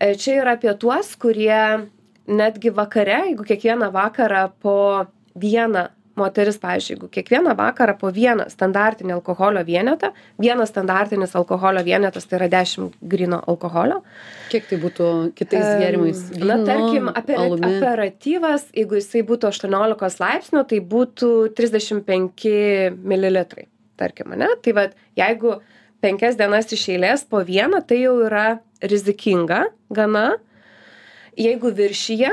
Čia 0.00 0.40
yra 0.40 0.56
apie 0.56 0.72
tuos, 0.80 1.14
kurie 1.20 1.86
netgi 2.30 2.70
vakare, 2.72 3.18
jeigu 3.30 3.44
kiekvieną 3.44 3.90
vakarą 3.92 4.46
po 4.62 4.76
vieną 5.36 5.88
moteris, 6.20 6.58
pavyzdžiui, 6.60 6.94
jeigu 6.96 7.08
kiekvieną 7.12 7.52
vakarą 7.56 7.94
po 8.00 8.10
vieną 8.12 8.44
standartinį 8.52 9.14
alkoholio 9.14 9.62
vienetą, 9.64 10.10
vienas 10.42 10.68
standartinis 10.72 11.36
alkoholio 11.38 11.82
vienetas 11.86 12.26
tai 12.28 12.38
yra 12.40 12.48
10 12.52 12.96
grino 13.12 13.38
alkoholio. 13.48 14.02
kiek 14.50 14.66
tai 14.68 14.78
būtų 14.82 15.06
kitais 15.38 15.64
Em, 15.64 15.80
gėrimais 15.82 16.20
Na, 16.38 16.56
vynu, 16.56 16.66
tarkim, 16.66 17.10
alumi? 17.38 17.72
aperatyvas, 17.78 18.66
jeigu 18.76 18.98
jisai 18.98 19.22
būtų 19.22 19.48
18 19.52 20.20
laipsnių, 20.20 20.64
tai 20.68 20.80
būtų 20.80 21.30
35 21.54 22.90
ml. 23.04 23.44
Tarkim, 23.96 24.32
ne? 24.36 24.48
Tai 24.64 24.72
vad, 24.72 24.94
jeigu 25.16 25.60
penkias 26.00 26.38
dienas 26.38 26.70
iš 26.72 26.86
eilės 26.94 27.24
po 27.28 27.42
vieną, 27.46 27.82
tai 27.86 28.02
jau 28.04 28.16
yra 28.26 28.60
rizikinga 28.82 29.66
gana. 29.92 30.38
Jeigu 31.38 31.70
viršyje 31.76 32.32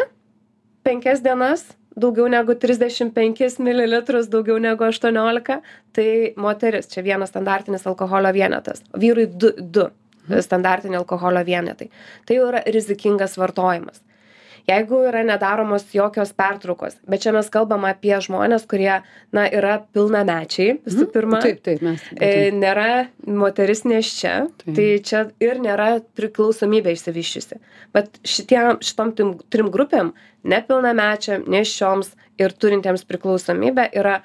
penkias 0.88 1.22
dienas, 1.24 1.66
daugiau 1.98 2.28
negu 2.32 2.56
35 2.56 3.60
ml, 3.64 4.02
daugiau 4.32 4.58
negu 4.62 4.88
18, 4.88 5.62
tai 5.94 6.10
moteris, 6.38 6.90
čia 6.92 7.04
vienas 7.06 7.34
standartinis 7.34 7.88
alkoholio 7.90 8.34
vienetas, 8.34 8.84
vyrui 8.96 9.28
2, 9.28 9.54
2 9.78 9.90
standartiniai 10.42 11.00
alkoholio 11.00 11.46
vienetai. 11.46 11.90
Tai 12.26 12.36
jau 12.36 12.50
yra 12.52 12.62
rizikingas 12.74 13.38
vartojimas. 13.40 14.02
Jeigu 14.68 14.98
yra 15.08 15.22
nedaromos 15.24 15.86
jokios 15.96 16.34
pertraukos, 16.36 16.98
bet 17.08 17.22
čia 17.24 17.32
mes 17.32 17.48
kalbam 17.54 17.86
apie 17.88 18.18
žmonės, 18.20 18.66
kurie, 18.68 18.98
na, 19.32 19.46
yra 19.48 19.78
pilnamečiai, 19.96 20.74
visų 20.84 21.08
pirma. 21.14 21.40
taip 21.46 21.62
taip 21.64 21.86
mes 21.88 22.04
E, 22.20 22.50
nėra 22.52 23.08
moteris 23.24 23.86
neščia, 23.88 24.34
Taip. 24.60 24.74
tai 24.76 24.90
čia 25.08 25.24
ir 25.40 25.64
nėra 25.64 26.02
priklausomybė 26.20 26.98
išsivyščiusi. 26.98 27.62
Bet 27.96 28.20
šitiem, 28.28 28.82
šitom 28.84 29.16
trim, 29.16 29.34
trim 29.48 29.72
grupėm, 29.72 30.12
nepilnamečiam, 30.44 31.48
neščioms 31.48 32.12
ir 32.44 32.52
turintiems 32.52 33.08
priklausomybę 33.08 33.88
yra 33.96 34.20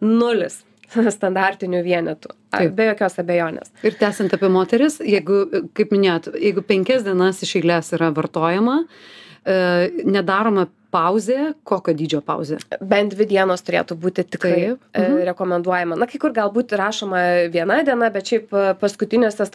nulis 0.00 0.62
standartinių 1.18 1.84
vienetų. 1.86 2.34
A, 2.50 2.58
Taip. 2.58 2.74
Be 2.78 2.90
jokios 2.90 3.18
abejonės. 3.22 3.72
ir 3.86 3.96
tęsiant 4.00 4.34
apie 4.36 4.50
moteris 4.52 4.98
jeigu 5.04 5.44
kaip 5.76 5.94
minėjot 5.94 6.32
jeigu 6.34 6.66
penkias 6.66 7.06
dienas 7.06 7.42
iš 7.46 7.56
eilės 7.60 7.92
yra 7.96 8.10
vartojama 8.14 8.82
e, 8.82 9.56
nedaroma 10.04 10.66
pauzė 10.90 11.52
kokio 11.66 11.94
dydžio 11.94 12.20
pauzė 12.26 12.58
Bent 12.82 13.14
dvi 13.14 13.26
dienos 13.30 13.62
turėtų 13.66 13.96
būti 14.02 14.24
tikrai 14.26 14.54
Taip, 14.56 14.84
e, 14.92 15.02
mhm. 15.04 15.18
rekomenduojama. 15.30 15.98
Na, 16.00 16.08
kai 16.10 16.20
kur 16.22 16.34
galbūt 16.36 16.74
rašoma 16.78 17.22
viena 17.54 17.80
diena, 17.86 18.10
bet 18.12 18.32
šiaip 18.32 18.50
e, 18.50 18.64
paskutiniuose 18.80 19.46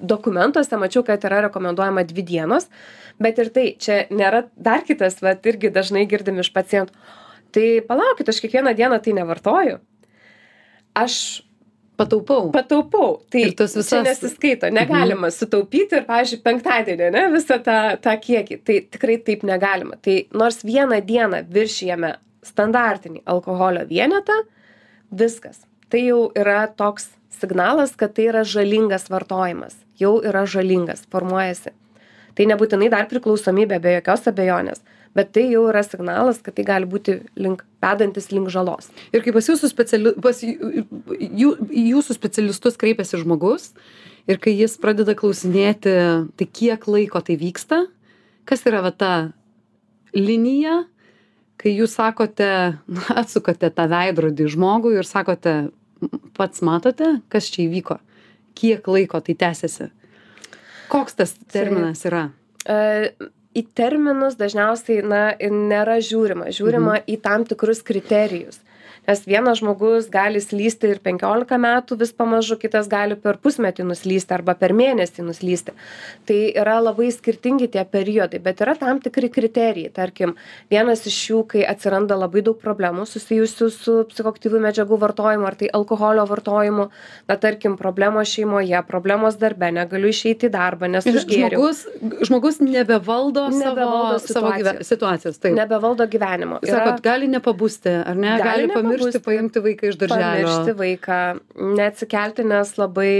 dokumentuose 0.00 0.80
mačiau, 0.80 1.04
kad 1.06 1.24
yra 1.28 1.44
rekomenduojama 1.48 2.06
dvi 2.08 2.24
dienos. 2.32 2.68
Bet 3.22 3.38
ir 3.38 3.52
tai, 3.54 3.66
čia 3.78 4.04
nėra 4.10 4.46
dar 4.56 4.82
kitas, 4.88 5.20
bet 5.22 5.44
irgi 5.46 5.70
dažnai 5.74 6.06
girdim 6.10 6.40
iš 6.42 6.50
pacientų. 6.54 6.96
Tai 7.54 7.66
palaukit, 7.86 8.30
aš 8.32 8.40
kiekvieną 8.42 8.72
dieną 8.74 8.98
tai 9.02 9.12
nevartoju. 9.14 9.78
Aš 10.94 11.42
pataupau 11.98 12.50
pataupau. 12.54 13.20
Tai 13.30 13.42
tas 13.56 13.72
čia 13.72 13.80
visas- 13.80 13.92
Mhm. 14.00 14.04
nesiskaito. 14.08 14.70
Negalima 14.72 15.30
sutaupyti 15.30 15.96
ir, 15.96 16.04
pavyzdžiui, 16.08 16.42
penktadienį, 16.42 17.10
ne, 17.12 17.22
visą 17.30 17.58
tą, 17.62 17.96
tą 18.02 18.16
kiekį. 18.20 18.58
Tai 18.64 18.80
tikrai 18.90 19.18
taip 19.24 19.42
negalima. 19.42 19.96
Tai 20.02 20.26
nors 20.32 20.62
vieną 20.64 21.00
dieną 21.06 21.44
viršijame 21.50 22.16
standartinį 22.44 23.22
alkoholio 23.26 23.86
vienetą, 23.88 24.42
viskas. 25.14 25.60
Tai 25.90 26.00
jau 26.00 26.32
yra 26.34 26.66
toks 26.76 27.08
signalas, 27.30 27.94
kad 27.96 28.14
tai 28.14 28.24
yra 28.30 28.42
žalingas 28.44 29.08
vartojimas. 29.08 29.74
Jau 30.00 30.20
yra 30.22 30.44
žalingas, 30.46 31.06
formuojasi. 31.10 31.70
Tai 32.34 32.44
nebūtinai 32.46 32.90
dar 32.90 33.06
priklausomybė 33.06 33.80
be 33.80 34.00
jokios 34.00 34.26
abejonės, 34.26 34.80
bet 35.14 35.32
tai 35.36 35.46
jau 35.50 35.64
yra 35.70 35.84
signalas, 35.86 36.40
kad 36.42 36.56
tai 36.56 36.66
gali 36.66 36.88
būti 36.90 37.20
link, 37.38 37.64
vedantis 37.82 38.30
link 38.32 38.50
žalos. 38.50 38.90
ir 39.12 39.22
kai 39.24 39.34
pas 39.34 39.48
jūsų 39.48 39.70
speciali 39.70 40.14
pas 40.20 40.42
jų 40.42 41.50
į 41.70 41.84
jūsų 41.94 42.16
specialistus 42.18 42.80
kreipiasi 42.80 43.22
žmogus 43.22 43.72
ir 44.26 44.40
kai 44.42 44.56
jis 44.56 44.78
pradeda 44.80 45.14
klausinėti 45.14 45.94
tai 46.36 46.46
kiek 46.46 46.88
laiko 46.88 47.20
tai 47.20 47.38
vyksta 47.40 47.84
kas 48.44 48.66
yra 48.66 48.82
va 48.84 48.92
ta 48.92 49.12
linija 50.14 50.84
kai 51.60 51.72
jūs 51.74 51.96
sakote 51.96 52.50
atsukate 53.20 53.70
tą 53.74 53.88
veidrodį 53.90 54.50
žmogui 54.54 54.98
ir 54.98 55.08
sakote 55.08 55.54
pats 56.36 56.62
matote 56.64 57.18
kas 57.32 57.48
čia 57.52 57.64
įvyko? 57.68 57.98
Kiek 58.54 58.86
laiko 58.86 59.20
tai 59.24 59.34
tęsiasi? 59.38 59.90
Koks 60.92 61.16
tas 61.18 61.32
terminas 61.50 62.04
yra? 62.06 62.28
E, 62.68 62.76
į 63.54 63.64
terminus 63.78 64.38
dažniausiai 64.40 65.04
na 65.06 65.24
nėra 65.38 66.00
žiūrima. 66.02 66.50
Žiūrima 66.54 67.00
į 67.06 67.20
tam 67.24 67.46
tikrus 67.48 67.82
kriterijus 67.86 68.60
nes 69.08 69.24
vienas 69.26 69.58
žmogus 69.60 70.08
gali 70.12 70.40
slysti 70.40 70.90
ir 70.94 71.00
penkiolika 71.04 71.58
metų 71.60 71.98
vis 72.00 72.12
pamažu 72.16 72.56
kitas 72.60 72.88
gali 72.88 73.16
per 73.20 73.38
pusmetį 73.42 73.86
nuslysti 73.88 74.34
arba 74.36 74.54
per 74.58 74.74
mėnesį 74.76 75.26
nuslysti. 75.26 75.74
Tai 76.28 76.38
yra 76.62 76.78
labai 76.82 77.10
skirtingi 77.14 77.68
tie 77.74 77.84
periodai 77.84 78.40
bet 78.44 78.62
yra 78.64 78.76
tam 78.78 79.00
tikri 79.04 79.30
kriterijai. 79.32 79.92
Tarkim 79.94 80.34
vienas 80.72 81.04
iš 81.10 81.18
jų 81.30 81.42
kai 81.54 81.64
atsiranda 81.68 82.16
labai 82.18 82.44
daug 82.46 82.58
problemų 82.62 83.06
susijusių 83.10 83.70
su 83.74 83.96
psichoaktyvių 84.12 84.62
medžiagų 84.68 85.00
vartojimu 85.02 85.48
ar 85.48 85.58
tai 85.60 85.70
alkoholio 85.80 86.24
vartojimu 86.30 86.88
na 87.28 87.38
tarkim 87.40 87.76
problemos 87.80 88.30
šeimoje 88.30 88.80
problemos 88.88 89.38
darbe 89.40 89.70
negaliu 89.74 90.12
išeiti 90.14 90.48
į 90.48 90.54
darbą 90.54 90.88
nes 90.90 91.06
žmogus 91.08 91.84
žmogus 92.28 92.60
nebevaldo 92.64 93.48
Nebevaldo 93.54 94.18
savo 94.18 94.44
savo 94.44 94.52
gyve 94.58 94.84
situacijos. 94.84 95.38
taip. 95.38 95.54
Nebevaldo 95.56 96.06
gyvenimo. 96.06 96.58
sakot 96.64 97.02
gali 97.02 97.28
nepabusti 97.28 97.88
ar 97.88 98.16
ne? 98.16 98.38
Gali, 98.38 98.44
Gali 98.44 98.68
pamiršti 98.74 98.93
pamiršti 98.98 99.20
paimti 99.24 99.60
vaiką 99.64 99.88
iš 99.90 99.96
darželio 100.00 100.48
pamiršti 100.48 100.74
vaiką 100.80 101.18
neatsikelti 101.76 102.44
nes 102.48 102.72
labai 102.78 103.12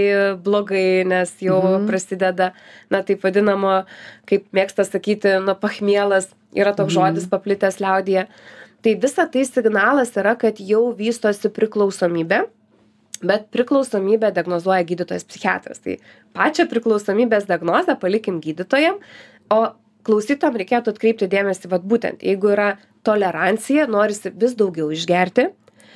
blogai 0.45 1.05
nes 1.07 1.33
jau 1.41 1.61
Mhm. 1.63 1.87
prasideda 1.91 2.53
na 2.91 3.03
taip 3.03 3.23
vadinamo 3.23 3.85
kaip 4.27 4.45
mėgsta 4.53 4.85
sakyti 4.89 5.39
nu 5.45 5.55
pachmielas 5.55 6.29
yra 6.55 6.73
toks 6.77 6.95
Mhm. 6.95 7.01
žodis 7.01 7.27
paplitęs 7.29 7.81
liaudyje 7.81 8.27
tai 8.83 8.95
visa 8.95 9.27
tai 9.27 9.45
signalas 9.45 10.13
yra 10.17 10.35
kad 10.39 10.57
jau 10.61 10.93
vystosi 10.97 11.49
priklausomybė 11.49 12.45
bet 13.25 13.47
priklausomybę 13.51 14.33
diagnozuoja 14.35 14.85
gydytojas 14.85 15.25
psichiatras 15.25 15.79
tai 15.81 15.99
pačią 16.35 16.67
priklausomybės 16.69 17.47
diagnozę 17.49 17.97
palikim 18.01 18.41
gydytojam 18.41 18.99
o 19.51 19.73
klausytojam 20.05 20.57
reikėtų 20.61 20.93
atkreipti 20.93 21.29
dėmesį 21.33 21.71
vat 21.73 21.83
būtent 21.89 22.21
jeigu 22.23 22.51
yra 22.53 22.77
tolerancija 23.05 23.87
norisi 23.89 24.31
vis 24.35 24.55
daugiau 24.55 24.91
išgerti 24.93 25.47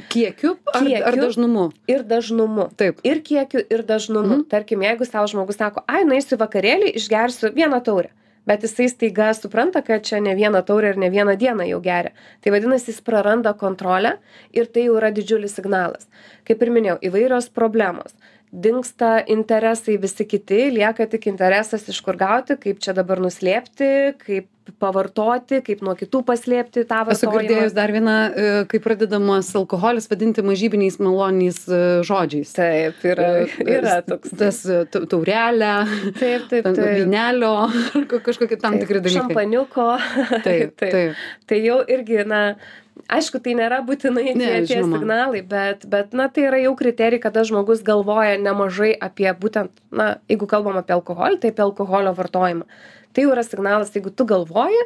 kiekiu 0.08 0.56
ar, 0.74 0.82
ar 0.82 0.86
Kiekiu. 0.86 1.22
dažnumu? 1.22 1.64
ir 1.88 2.02
dažnumu. 2.02 2.68
Taip. 2.76 3.00
Ir 3.04 3.20
kiekiu 3.22 3.60
ir 3.70 3.82
dažnumu. 3.82 4.38
Mhm. 4.38 4.48
tarkim 4.48 4.80
jeigu 4.82 5.04
sau 5.06 5.26
žmogus 5.26 5.56
sako 5.58 5.82
ai 5.88 6.04
nueisiu 6.04 6.36
į 6.36 6.40
vakarėlį 6.44 6.94
išgersiu 6.94 7.52
vieną 7.54 7.82
taurę. 7.84 8.10
Bet 8.48 8.62
jisai 8.64 8.88
staiga 8.88 9.34
supranta 9.36 9.82
kad 9.84 10.02
čia 10.08 10.20
ne 10.24 10.32
vieną 10.34 10.62
taurę 10.64 10.88
ir 10.94 10.96
ne 10.96 11.10
vieną 11.10 11.36
dieną 11.36 11.66
jau 11.68 11.80
geria. 11.84 12.12
Tai 12.40 12.50
vadinasi 12.54 12.92
jis 12.94 13.00
praranda 13.04 13.52
kontrolę 13.52 14.16
ir 14.52 14.66
tai 14.66 14.86
jau 14.86 14.96
yra 14.96 15.10
didžiulis 15.12 15.52
signalas. 15.58 16.08
Kaip 16.48 16.62
ir 16.62 16.70
minėjau 16.72 16.98
įvairios 17.10 17.50
problemos 17.52 18.14
dingsta 18.52 19.18
interesai 19.28 19.98
visi 20.00 20.24
kiti 20.28 20.68
lieka 20.72 21.06
tik 21.10 21.26
interesas 21.30 21.88
iš 21.92 22.00
kur 22.06 22.16
gauti 22.16 22.56
kaip 22.56 22.80
čia 22.80 22.94
dabar 22.96 23.20
nuslėpti 23.20 23.90
kaip 24.22 24.48
pavartoti 24.82 25.62
kaip 25.64 25.80
nuo 25.84 25.94
kitų 25.96 26.20
paslėpti 26.28 26.82
tą 26.88 26.98
esu 27.12 27.24
vartojimą. 27.28 27.40
girdėjus 27.40 27.74
dar 27.76 27.92
vieną 27.94 28.16
e, 28.28 28.48
kai 28.68 28.80
pradedamas 28.84 29.48
alkoholis 29.56 30.08
vadinti 30.10 30.44
mažybiniais 30.44 30.98
maloniais 31.00 31.62
e, 31.72 31.78
žodžiais. 32.04 32.52
Taip 32.56 33.00
yra 33.08 33.28
E, 33.46 33.46
yra 33.78 33.94
toks. 34.04 34.34
tas 34.36 34.60
ta- 34.92 35.04
taurelę 35.08 35.72
taip 36.20 36.48
taip 36.52 36.68
taip. 36.68 36.84
vynelio 37.00 37.54
kažkokie 38.28 38.60
tam 38.60 38.76
tikri 38.80 39.00
dalykai. 39.00 39.22
Šampaniuko. 39.28 39.88
taip. 40.46 40.76
taip. 40.80 41.16
Tai 41.48 41.62
jau 41.64 41.80
irgi, 41.88 42.20
na, 42.28 42.42
aišku, 43.06 43.40
tai 43.44 43.54
nėra 43.58 43.80
būtinai 43.86 44.34
Ne, 44.34 44.48
tie, 44.62 44.62
tie 44.66 44.80
signalai, 44.82 45.42
bet, 45.46 45.86
bet, 45.90 46.16
na, 46.16 46.28
tai 46.32 46.48
yra 46.48 46.58
jau 46.62 46.74
kriterijai, 46.78 47.22
kada 47.22 47.44
žmogus 47.48 47.84
galvoja 47.86 48.38
nemažai 48.40 48.90
apie 48.94 49.28
būtent, 49.32 49.70
na, 49.94 50.16
jeigu 50.30 50.48
kalbam 50.50 50.80
apie 50.80 50.96
alkoholį, 50.96 51.40
tai 51.42 51.52
apie 51.54 51.64
alkoholio 51.66 52.14
vartojimą. 52.18 52.66
Tai 53.12 53.24
jau 53.24 53.34
yra 53.34 53.44
signalas, 53.46 53.94
jeigu 53.94 54.10
tu 54.14 54.26
galvoji, 54.28 54.82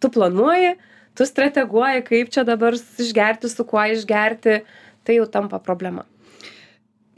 tu 0.00 0.12
planuoji, 0.12 0.76
tu 1.18 1.26
strateguoji, 1.26 2.06
kaip 2.06 2.30
čia 2.32 2.46
dabar 2.48 2.78
išgerti, 2.78 3.50
su 3.50 3.66
kuo 3.68 3.82
išgerti, 3.92 4.60
tai 5.04 5.18
jau 5.18 5.26
tampa 5.30 5.58
problema. 5.58 6.06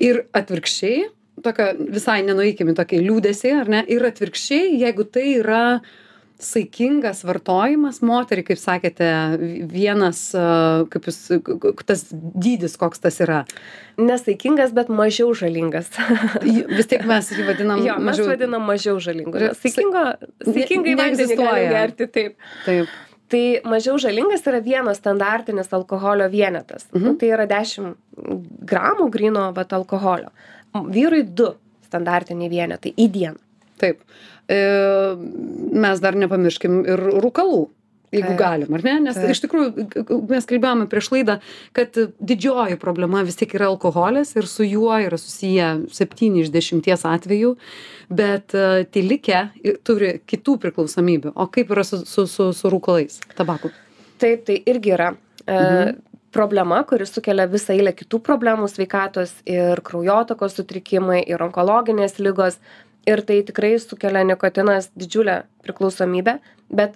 ir 0.03 0.25
atvirkščiai 0.35 1.07
tokio 1.43 1.69
visai 1.93 2.21
nenueikim 2.27 2.71
į 2.73 2.77
tokį 2.79 3.01
liūdesį 3.07 3.53
ar 3.61 3.71
ne 3.73 3.83
ir 3.91 4.05
atvirkščiai 4.07 4.77
jeigu 4.83 5.07
tai 5.09 5.27
yra 5.39 5.63
saikingas 6.43 7.23
vartojimas 7.27 8.01
moteriai 8.05 8.47
kaip 8.47 8.61
sakėte 8.61 9.09
vienas 9.71 10.25
kaip 10.93 11.09
jūs 11.09 11.21
tas 11.87 12.05
dydis 12.13 12.77
koks 12.81 13.03
tas 13.03 13.21
yra 13.25 13.45
Nesaikingas, 14.01 14.71
bet 14.73 14.89
mažiau 14.89 15.35
žalingas. 15.37 15.91
Vis 16.79 16.89
tiek 16.89 17.03
mes 17.05 17.27
jį 17.29 17.45
vadinam 17.45 17.83
jo, 17.85 17.97
mes 18.01 18.07
mažiau 18.09 18.29
vadinam 18.31 18.65
mažiau 18.65 19.01
žalingu. 19.05 19.51
Saikingo, 19.59 20.05
saikingai 20.47 20.95
vandenį 20.97 21.19
neegzistuoja. 21.19 21.51
gali 21.53 21.73
gerti 21.75 22.09
taip. 22.15 22.53
taip 22.65 23.01
Tai 23.33 23.45
mažiau 23.65 23.97
žalingas 23.97 24.43
yra 24.45 24.59
vienas 24.61 24.99
standartinis 25.01 25.71
alkoholio 25.73 26.27
vienetas. 26.29 26.85
Mhm. 26.93 27.05
Nu, 27.05 27.15
tai 27.17 27.31
yra 27.33 27.47
10 27.49 27.95
gramų 28.69 29.09
grino 29.15 29.47
vat, 29.57 29.73
alkoholio. 29.73 30.29
Vyrui 30.93 31.23
2 31.25 31.55
standartiniai 31.89 32.53
vienetai 32.53 32.93
į 32.93 33.09
dieną. 33.13 33.41
taip 33.83 33.99
mes 34.53 36.03
dar 36.03 36.19
nepamirškim 36.19 36.83
ir 36.85 37.07
rūkalų 37.25 37.63
jeigu 38.13 38.35
galim 38.37 38.75
ar 38.77 38.85
ne 38.85 38.95
nes 39.07 39.17
Taip. 39.17 39.31
iš 39.33 39.41
tikrųjų 39.47 40.19
mes 40.29 40.47
kalbėjome 40.49 40.87
prieš 40.93 41.09
laidą 41.15 41.39
kad 41.77 41.97
didžioji 42.21 42.77
problema 42.81 43.23
vis 43.25 43.39
tiek 43.41 43.55
yra 43.57 43.71
alkoholis 43.73 44.35
ir 44.37 44.49
su 44.51 44.67
juo 44.69 44.93
yra 45.01 45.19
susiję 45.21 45.71
septyni 45.97 46.45
iš 46.45 46.53
dešimties 46.53 47.07
atvejų 47.09 47.55
bet 48.13 48.53
e, 48.53 48.85
tie 48.93 49.05
likę 49.07 49.43
turi 49.87 50.19
kitų 50.29 50.59
priklausomybių 50.67 51.33
o 51.33 51.49
kaip 51.53 51.73
yra 51.73 51.87
su 51.89 52.03
su 52.05 52.27
su 52.29 52.53
su 52.53 52.73
rūkalais 52.73 53.23
tabaku 53.39 53.73
Taip, 54.23 54.45
tai 54.47 54.61
irgi 54.71 54.93
yra 54.95 55.09
e, 55.13 55.55
Mhm. 55.57 55.97
problema, 56.33 56.83
kuri 56.89 57.07
sukelia 57.07 57.45
visą 57.51 57.75
eilę 57.75 57.93
kitų 57.93 58.21
problemų 58.25 58.69
sveikatos 58.71 59.35
ir 59.45 59.81
kraujotakos 59.85 60.55
sutrikimai, 60.57 61.21
ir 61.29 61.43
onkologinės 61.45 62.19
lygos. 62.19 62.57
Ir 63.09 63.23
tai 63.27 63.41
tikrai 63.43 63.75
sukelia 63.83 64.23
nikotinas 64.27 64.91
didžiulę 64.95 65.43
priklausomybę, 65.67 66.37
bet 66.71 66.95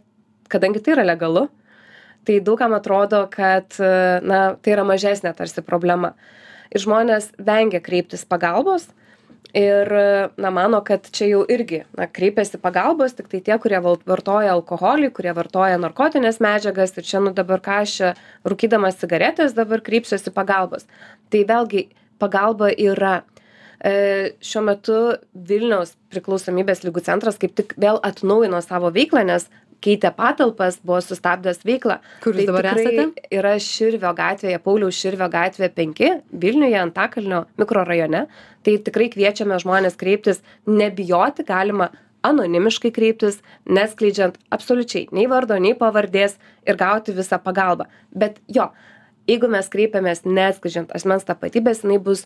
kadangi 0.52 0.82
tai 0.82 0.94
yra 0.94 1.06
legalu, 1.06 1.48
tai 2.26 2.38
daugam 2.42 2.76
atrodo, 2.76 3.24
kad 3.30 3.74
na, 4.22 4.42
tai 4.62 4.76
yra 4.76 4.84
mažesnė 4.86 5.34
tarsi 5.34 5.64
problema. 5.66 6.14
Ir 6.70 6.82
žmonės 6.82 7.32
vengia 7.38 7.80
kreiptis 7.82 8.26
pagalbos 8.26 8.88
ir 9.56 9.90
na, 10.36 10.50
mano, 10.50 10.82
kad 10.84 11.06
čia 11.14 11.28
jau 11.30 11.42
irgi 11.50 11.84
na, 11.96 12.06
kreipiasi 12.06 12.58
pagalbos 12.62 13.14
tik 13.16 13.30
tai 13.32 13.40
tie, 13.46 13.58
kurie 13.62 13.78
vartoja 13.82 14.54
alkoholį, 14.54 15.10
kurie 15.16 15.32
vartoja 15.36 15.78
narkotinės 15.80 16.42
medžiagas 16.44 16.96
ir 16.96 17.06
čia, 17.06 17.22
nu 17.24 17.32
dabar 17.36 17.62
ką 17.64 17.80
aš 17.84 17.94
rūkydamas 18.46 18.98
cigaretės, 19.00 19.56
dabar 19.56 19.82
kreipsiuosi 19.86 20.34
pagalbos. 20.34 20.86
Tai 21.30 21.46
vėlgi 21.48 21.88
pagalba 22.22 22.70
yra. 22.74 23.22
E, 23.84 24.32
šiuo 24.40 24.64
metu 24.66 24.96
Vilniaus 25.48 25.94
priklausomybės 26.12 26.84
lygų 26.86 27.04
centras 27.04 27.40
kaip 27.40 27.56
tik 27.58 27.74
vėl 27.80 28.00
atnaujino 28.06 28.62
savo 28.64 28.92
veiklą, 28.94 29.26
nes 29.28 29.48
keitė 29.84 30.10
patalpas, 30.16 30.78
buvo 30.84 31.00
sustabdęs 31.04 31.60
veiklą. 31.66 31.98
kur 32.24 32.36
Tai 32.36 32.46
dabar 32.48 32.70
esate 32.72 33.26
Yra 33.34 33.56
Širvio 33.62 34.12
gatvėje, 34.16 34.60
Pauliaus 34.64 34.96
Širvio 34.96 35.28
gatvėje 35.32 35.72
5, 35.76 36.02
Vilniuje, 36.32 36.78
Antakalnio 36.80 37.44
mikrorajone. 37.60 38.24
Tai 38.66 38.74
tikrai 38.88 39.10
kviečiame 39.12 39.58
žmonės 39.62 39.98
kreiptis, 40.00 40.42
nebijoti, 40.66 41.44
galima 41.46 41.90
anonimiškai 42.26 42.90
kreiptis, 42.94 43.38
neskleidžiant 43.70 44.38
absoliučiai 44.54 45.06
nei 45.14 45.28
vardo, 45.30 45.58
nei 45.62 45.76
pavardės 45.78 46.36
ir 46.66 46.78
gauti 46.80 47.14
visą 47.14 47.38
pagalbą. 47.42 47.86
Bet 48.10 48.40
jo, 48.50 48.70
jeigu 49.30 49.50
mes 49.52 49.70
kreipiamės 49.70 50.24
neskleidžiant 50.26 50.94
asmens 50.96 51.28
tapatybės, 51.28 51.84
jinai 51.84 52.00
bus, 52.02 52.24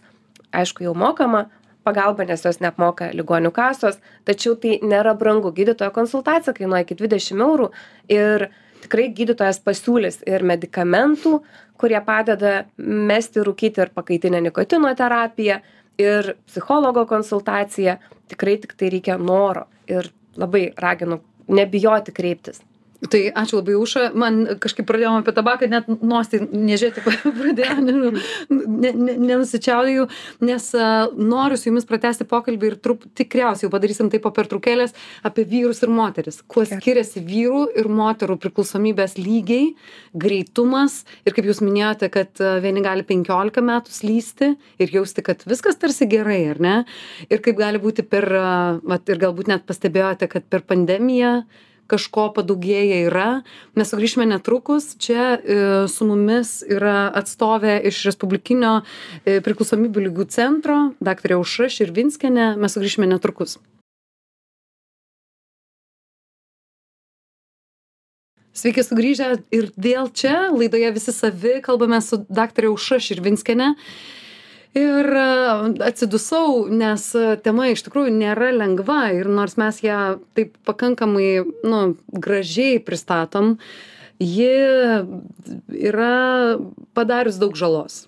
aišku, 0.53 0.85
jau 0.87 0.95
mokama 0.95 1.47
pagalba, 1.87 2.27
nes 2.29 2.45
jos 2.45 2.61
neapmoka 2.61 3.11
ligonių 3.17 3.53
kasos, 3.57 3.99
tačiau 4.29 4.57
tai 4.61 4.79
nėra 4.85 5.15
brangu. 5.19 5.53
Gydytojo 5.57 5.91
konsultacija 5.97 6.55
kainuoja 6.57 6.85
iki 6.85 6.99
20 7.01 7.45
eurų 7.47 7.71
ir 8.13 8.51
tikrai 8.85 9.09
gydytojas 9.17 9.61
pasiūlys 9.65 10.23
ir 10.29 10.45
medikamentų, 10.47 11.41
kurie 11.81 12.01
padeda 12.05 12.65
mesti 12.77 13.41
rūkyti 13.45 13.81
ir 13.81 13.93
pakaitinę 13.97 14.43
nikotino 14.45 14.93
terapiją, 14.97 15.61
ir 16.01 16.35
psichologo 16.47 17.07
konsultaciją. 17.07 17.97
Tikrai 18.31 18.57
tik 18.63 18.77
tai 18.79 18.91
reikia 18.95 19.19
noro 19.19 19.67
ir 19.91 20.11
labai 20.39 20.71
raginu 20.79 21.21
nebijoti 21.51 22.15
kreiptis. 22.15 22.63
Tai 23.01 23.21
ačiū 23.33 23.61
labai 23.61 23.79
Uša, 23.81 24.03
man 24.13 24.43
kažkaip 24.61 24.85
pradėjome 24.89 25.23
apie 25.23 25.33
tabaką, 25.33 25.69
net 25.73 25.87
nosį 25.89 26.43
nežiūrėti 26.53 27.05
pradėjo, 27.41 27.77
nežinau, 27.81 28.11
ne, 28.53 28.91
ne, 28.93 29.15
nenusičiaudėjau, 29.31 30.05
nes 30.45 30.67
noriu 31.17 31.57
su 31.57 31.71
jumis 31.71 31.89
pratesti 31.89 32.27
pokalbį 32.29 32.69
ir 32.69 32.77
trup, 32.85 33.07
tikriausiai 33.17 33.67
jau 33.67 33.73
padarysim 33.73 34.11
tai 34.13 34.21
po 34.21 34.33
pertraukėlės 34.37 34.93
apie 35.25 35.47
vyrus 35.49 35.81
ir 35.87 35.93
moteris. 35.97 36.43
Kuo 36.45 36.67
skiriasi 36.69 37.23
vyrų 37.25 37.63
ir 37.81 37.89
moterų 37.89 38.37
priklausomybės 38.43 39.17
lygiai, 39.17 39.73
greitumas 40.13 41.01
ir 41.25 41.37
kaip 41.37 41.49
jūs 41.49 41.63
minėjote, 41.65 42.13
kad 42.13 42.45
vieni 42.61 42.85
gali 42.85 43.07
15 43.09 43.65
metų 43.65 43.97
slysti 43.97 44.53
ir 44.77 44.95
jausti, 44.99 45.25
kad 45.25 45.49
viskas 45.49 45.81
tarsi 45.81 46.05
gerai, 46.11 46.43
ar 46.53 46.61
ne? 46.61 46.77
Ir 47.33 47.41
kaip 47.41 47.57
gali 47.65 47.81
būti 47.81 48.05
per, 48.05 48.29
vat, 48.85 49.09
ir 49.09 49.25
galbūt 49.25 49.49
net 49.55 49.65
pastebėjote, 49.69 50.29
kad 50.37 50.53
per 50.53 50.69
pandemiją 50.69 51.39
kažko 51.91 52.29
padaugėję 52.37 53.01
yra. 53.09 53.29
Mes 53.79 53.91
sugrįšime 53.91 54.29
netrukus. 54.31 54.93
Čia 55.03 55.25
e, 55.35 55.59
su 55.91 56.07
mumis 56.09 56.61
yra 56.67 57.09
atstovė 57.21 57.79
iš 57.91 58.05
Respublikinio 58.09 58.79
e, 58.81 59.41
priklausomybių 59.45 60.07
lygių 60.09 60.29
centro, 60.33 60.79
daktarė 61.03 61.41
Aušra 61.41 61.71
Širvinskenė. 61.73 62.55
Mes 62.61 62.79
sugrįšime 62.79 63.11
netrukus. 63.11 63.59
Sveiki 68.51 68.83
sugrįžę 68.85 69.29
ir 69.55 69.71
dėl 69.79 70.11
čia 70.13 70.51
laidoje 70.51 70.91
visi 70.93 71.13
savi 71.15 71.61
kalbame 71.65 72.01
su 72.05 72.19
daktarė 72.29 72.73
Aušra 72.73 72.99
Širvinskene. 73.01 73.75
Ir 74.79 75.07
e, 75.19 75.23
atsidusau, 75.83 76.69
nes 76.71 77.09
e, 77.19 77.25
tema 77.43 77.67
iš 77.73 77.83
tikrųjų 77.87 78.13
nėra 78.15 78.53
lengva 78.55 79.09
ir 79.17 79.27
nors 79.27 79.57
mes 79.59 79.81
ją 79.83 80.21
taip 80.39 80.55
pakankamai 80.69 81.43
nu, 81.67 81.81
gražiai 82.15 82.79
pristatom, 82.79 83.57
ji 84.23 84.53
yra 85.91 86.15
padarius 86.95 87.41
daug 87.43 87.59
žalos. 87.59 88.05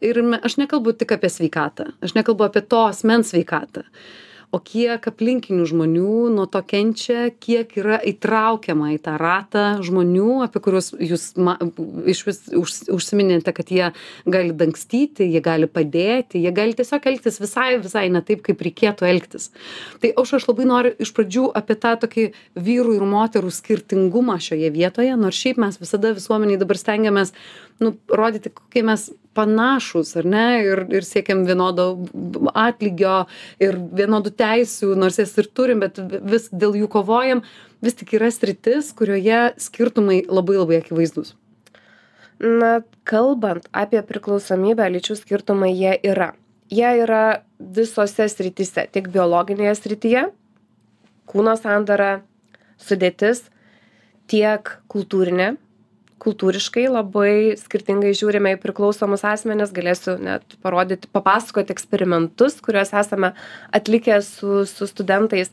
Ir 0.00 0.22
aš 0.40 0.56
nekalbu 0.56 0.94
tik 0.96 1.12
apie 1.18 1.28
sveikatą, 1.28 1.90
aš 2.00 2.16
nekalbu 2.16 2.48
apie 2.48 2.64
to 2.64 2.80
asmens 2.86 3.34
sveikatą 3.34 3.84
o 4.50 4.58
kiek 4.58 5.06
aplinkinių 5.06 5.64
žmonių 5.70 6.14
nuo 6.34 6.46
to 6.50 6.60
kenčia 6.66 7.28
kiek 7.42 7.70
yra 7.78 8.00
įtraukiama 8.10 8.90
į 8.96 8.98
tą 9.04 9.14
ratą 9.20 9.64
žmonių 9.86 10.40
apie 10.46 10.62
kuriuos 10.64 10.90
jūs 10.98 11.26
ma 11.38 11.54
išvis 12.10 12.50
už 12.58 12.74
užsiminėte 12.96 13.54
kad 13.54 13.70
jie 13.70 13.92
gali 14.26 14.54
dangstyti 14.56 15.28
jie 15.30 15.42
gali 15.44 15.70
padėti 15.70 16.42
jie 16.42 16.52
gali 16.56 16.74
tiesiog 16.78 17.06
elgtis 17.12 17.38
visai 17.42 17.78
visai 17.78 18.08
ne 18.10 18.24
taip 18.26 18.42
kaip 18.46 18.62
reikėtų 18.66 19.06
elgtis. 19.10 19.50
Tai 20.02 20.12
aušra 20.18 20.40
aš 20.40 20.48
labai 20.50 20.66
noriu 20.70 20.94
iš 20.98 21.14
pradžių 21.14 21.46
apie 21.60 21.78
tą 21.78 21.94
tokį 22.04 22.26
vyrų 22.58 22.98
ir 22.98 23.06
moterų 23.14 23.54
skirtingumą 23.54 24.40
šioje 24.42 24.72
vietoje 24.74 25.14
nors 25.20 25.38
šiaip 25.38 25.62
mes 25.62 25.78
visada 25.80 26.14
visuomenėj 26.16 26.62
dabar 26.64 26.80
stengiamės 26.80 27.34
nu 27.80 27.94
rodyti 28.10 28.50
kokie 28.52 28.82
mes 28.86 29.10
panašūs 29.36 30.14
ar 30.20 30.28
ne? 30.28 30.46
Ir 30.66 30.82
ir 30.90 31.06
siekiam 31.06 31.44
vienodo 31.48 31.88
atlygio 32.54 33.26
ir 33.62 33.78
vienodų 33.78 34.32
teisių 34.40 34.94
nors 34.98 35.20
jas 35.22 35.36
ir 35.38 35.50
turim 35.54 35.82
bet 35.84 36.00
vis 36.32 36.48
dėl 36.52 36.78
jų 36.80 36.90
kovojam. 36.92 37.44
Vis 37.80 37.96
tik 37.96 38.16
yra 38.18 38.30
sritis 38.34 38.90
kurioje 38.96 39.54
skirtumai 39.60 40.22
labai 40.28 40.58
labai 40.60 40.80
akivaizdūs. 40.82 41.36
Na 42.40 42.80
kalbant 43.04 43.66
apie 43.76 44.00
priklausomybę 44.06 44.86
lyčių 44.96 45.18
skirtumai 45.18 45.74
jie 45.74 45.94
yra. 46.08 46.32
Jie 46.70 46.90
yra 47.02 47.42
visose 47.58 48.28
srityse 48.30 48.86
tiek 48.94 49.08
biologinėje 49.12 49.74
srityje 49.76 50.28
kūno 51.30 51.54
sandara 51.58 52.20
sudėtis 52.80 53.44
tiek 54.30 54.76
kultūrinė 54.90 55.54
kultūriškai 56.20 56.86
labai 56.90 57.56
skirtingai 57.58 58.12
žiūrime 58.16 58.54
į 58.56 58.60
priklausomus 58.62 59.24
asmenis. 59.26 59.72
Galėsiu 59.74 60.16
net 60.22 60.56
parodyti 60.64 61.10
papasakoti 61.12 61.74
eksperimentus 61.74 62.58
kuriuos 62.64 62.92
esame 63.02 63.32
atlikę 63.76 64.20
su 64.26 64.64
su 64.68 64.88
studentais. 64.90 65.52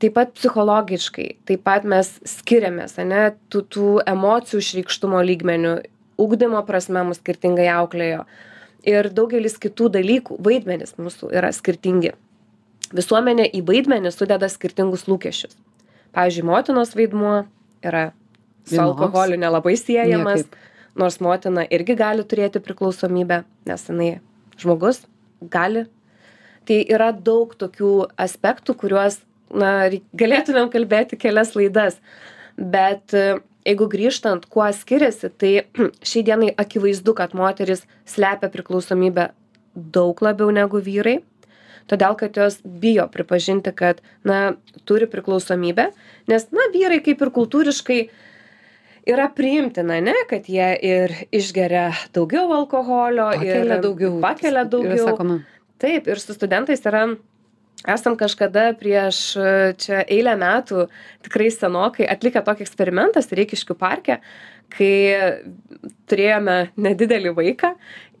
Taip 0.00 0.14
pat 0.16 0.32
psichologiškai 0.36 1.28
taip 1.48 1.64
pat 1.66 1.84
mes 1.88 2.14
skiriamės 2.28 2.96
ane 3.02 3.30
tų 3.52 3.64
tų 3.74 3.88
emocijų 4.08 4.62
išreikštumo 4.64 5.20
lygmeniu 5.28 5.78
ugdymo 6.20 6.62
prasme 6.68 7.04
mus 7.08 7.20
skirtingai 7.20 7.68
auklėjo. 7.72 8.24
Ir 8.88 9.10
daugelis 9.12 9.58
kitų 9.60 9.90
dalykų 9.96 10.38
vaidmenys 10.40 10.96
mūsų 11.00 11.32
yra 11.36 11.50
skirtingi. 11.52 12.14
Visuomenė 12.96 13.44
į 13.54 13.60
vaidmenį 13.68 14.12
sudeda 14.14 14.48
skirtingus 14.50 15.04
lūkesčius. 15.08 15.52
Pavyzdžiui 16.16 16.46
motinos 16.48 16.96
vaidmuo 16.96 17.34
yra 17.86 18.10
su 18.66 18.80
alkoholiu 18.82 19.38
nelabai 19.40 19.76
siejamas 19.78 20.44
nors 20.98 21.20
motina 21.22 21.64
irgi 21.70 21.96
gali 21.96 22.26
turėti 22.26 22.62
priklausomybę 22.64 23.42
nes 23.70 23.86
jinai 23.88 24.10
žmogus 24.60 25.04
gali. 25.40 25.86
Tai 26.68 26.78
yra 26.92 27.10
daug 27.12 27.54
tokių 27.58 27.92
aspektų 28.20 28.76
kuriuos 28.82 29.20
na 29.50 29.88
galėtumėm 30.14 30.68
kalbėti 30.70 31.18
kelias 31.18 31.54
laidas. 31.56 31.96
Bet 32.60 33.14
jeigu 33.66 33.88
grįžtant 33.90 34.46
kuo 34.52 34.68
skiriasi 34.74 35.32
tai 35.40 35.52
šiai 36.10 36.24
dienai 36.26 36.52
akivaizdu 36.60 37.14
kad 37.16 37.34
moterys 37.36 37.84
slepia 38.08 38.50
priklausomybę 38.52 39.30
daug 39.74 40.22
labiau 40.24 40.50
negu 40.54 40.80
vyrai 40.84 41.20
todėl 41.90 42.16
kad 42.18 42.36
jos 42.38 42.60
bijo 42.62 43.06
pripažinti 43.12 43.72
kad 43.76 44.00
na 44.24 44.54
turi 44.88 45.08
priklausomybę 45.10 45.90
nes 46.30 46.48
na 46.54 46.66
vyrai 46.74 47.00
kaip 47.04 47.22
ir 47.22 47.32
kultūriškai 47.36 48.00
yra 49.12 49.28
priimtina 49.34 49.98
ane 50.00 50.14
kad 50.30 50.48
jie 50.48 50.68
ir 50.86 51.14
išgeria 51.34 51.90
daugiau 52.14 52.52
alkoholio 52.56 53.30
ir 53.42 53.74
daugiau 53.82 54.20
pakelia 54.22 54.64
daugiau. 54.64 55.40
taip 55.80 56.08
ir 56.08 56.20
su 56.20 56.36
studentais 56.36 56.84
yra 56.86 57.06
esam 57.88 58.16
kažkada 58.20 58.70
prieš 58.80 59.20
čia 59.80 60.04
eilę 60.04 60.36
metų 60.40 60.86
tikrai 61.24 61.50
senokai 61.54 62.08
atlikę 62.12 62.42
tokį 62.44 62.66
eksperimentą 62.66 63.22
sereikiškių 63.24 63.76
parke 63.80 64.20
kai 64.72 64.92
turėjome 66.10 66.56
nedidelį 66.80 67.32
vaiką 67.36 67.70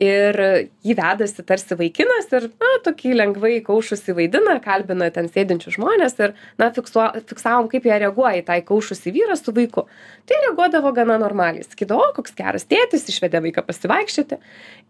ir 0.00 0.38
jį 0.86 0.94
vedasi 0.96 1.44
tarsi 1.46 1.76
vaikinas 1.76 2.30
ir 2.32 2.46
na 2.62 2.70
tokį 2.86 3.12
lengvai 3.18 3.52
įkaušusį 3.58 4.14
vaidina 4.16 4.56
kalbina 4.64 5.10
ten 5.14 5.28
sėdinčius 5.32 5.76
žmones 5.76 6.16
ir 6.22 6.34
na 6.60 6.70
fiksuo 6.74 7.10
fiksavom 7.30 7.68
kaip 7.72 7.88
jie 7.88 7.98
reaguoja 8.04 8.40
į 8.40 8.46
tą 8.48 8.58
įkaušusį 8.62 9.14
vyrą 9.18 9.36
su 9.38 9.54
vaiku. 9.56 9.86
Tai 10.26 10.40
reaguodavo 10.46 10.94
gana 10.96 11.18
normaliai 11.20 11.66
sakydavo 11.66 12.10
koks 12.16 12.36
geras 12.38 12.68
tėtis 12.70 13.08
išvedė 13.12 13.42
vaiką 13.46 13.66
pasivaikščioti. 13.68 14.40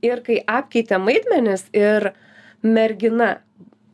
Ir 0.07 0.25
kai 0.27 0.41
apkeitėm 0.61 1.09
vaidmenis 1.09 1.67
ir 1.77 2.13
mergina 2.63 3.39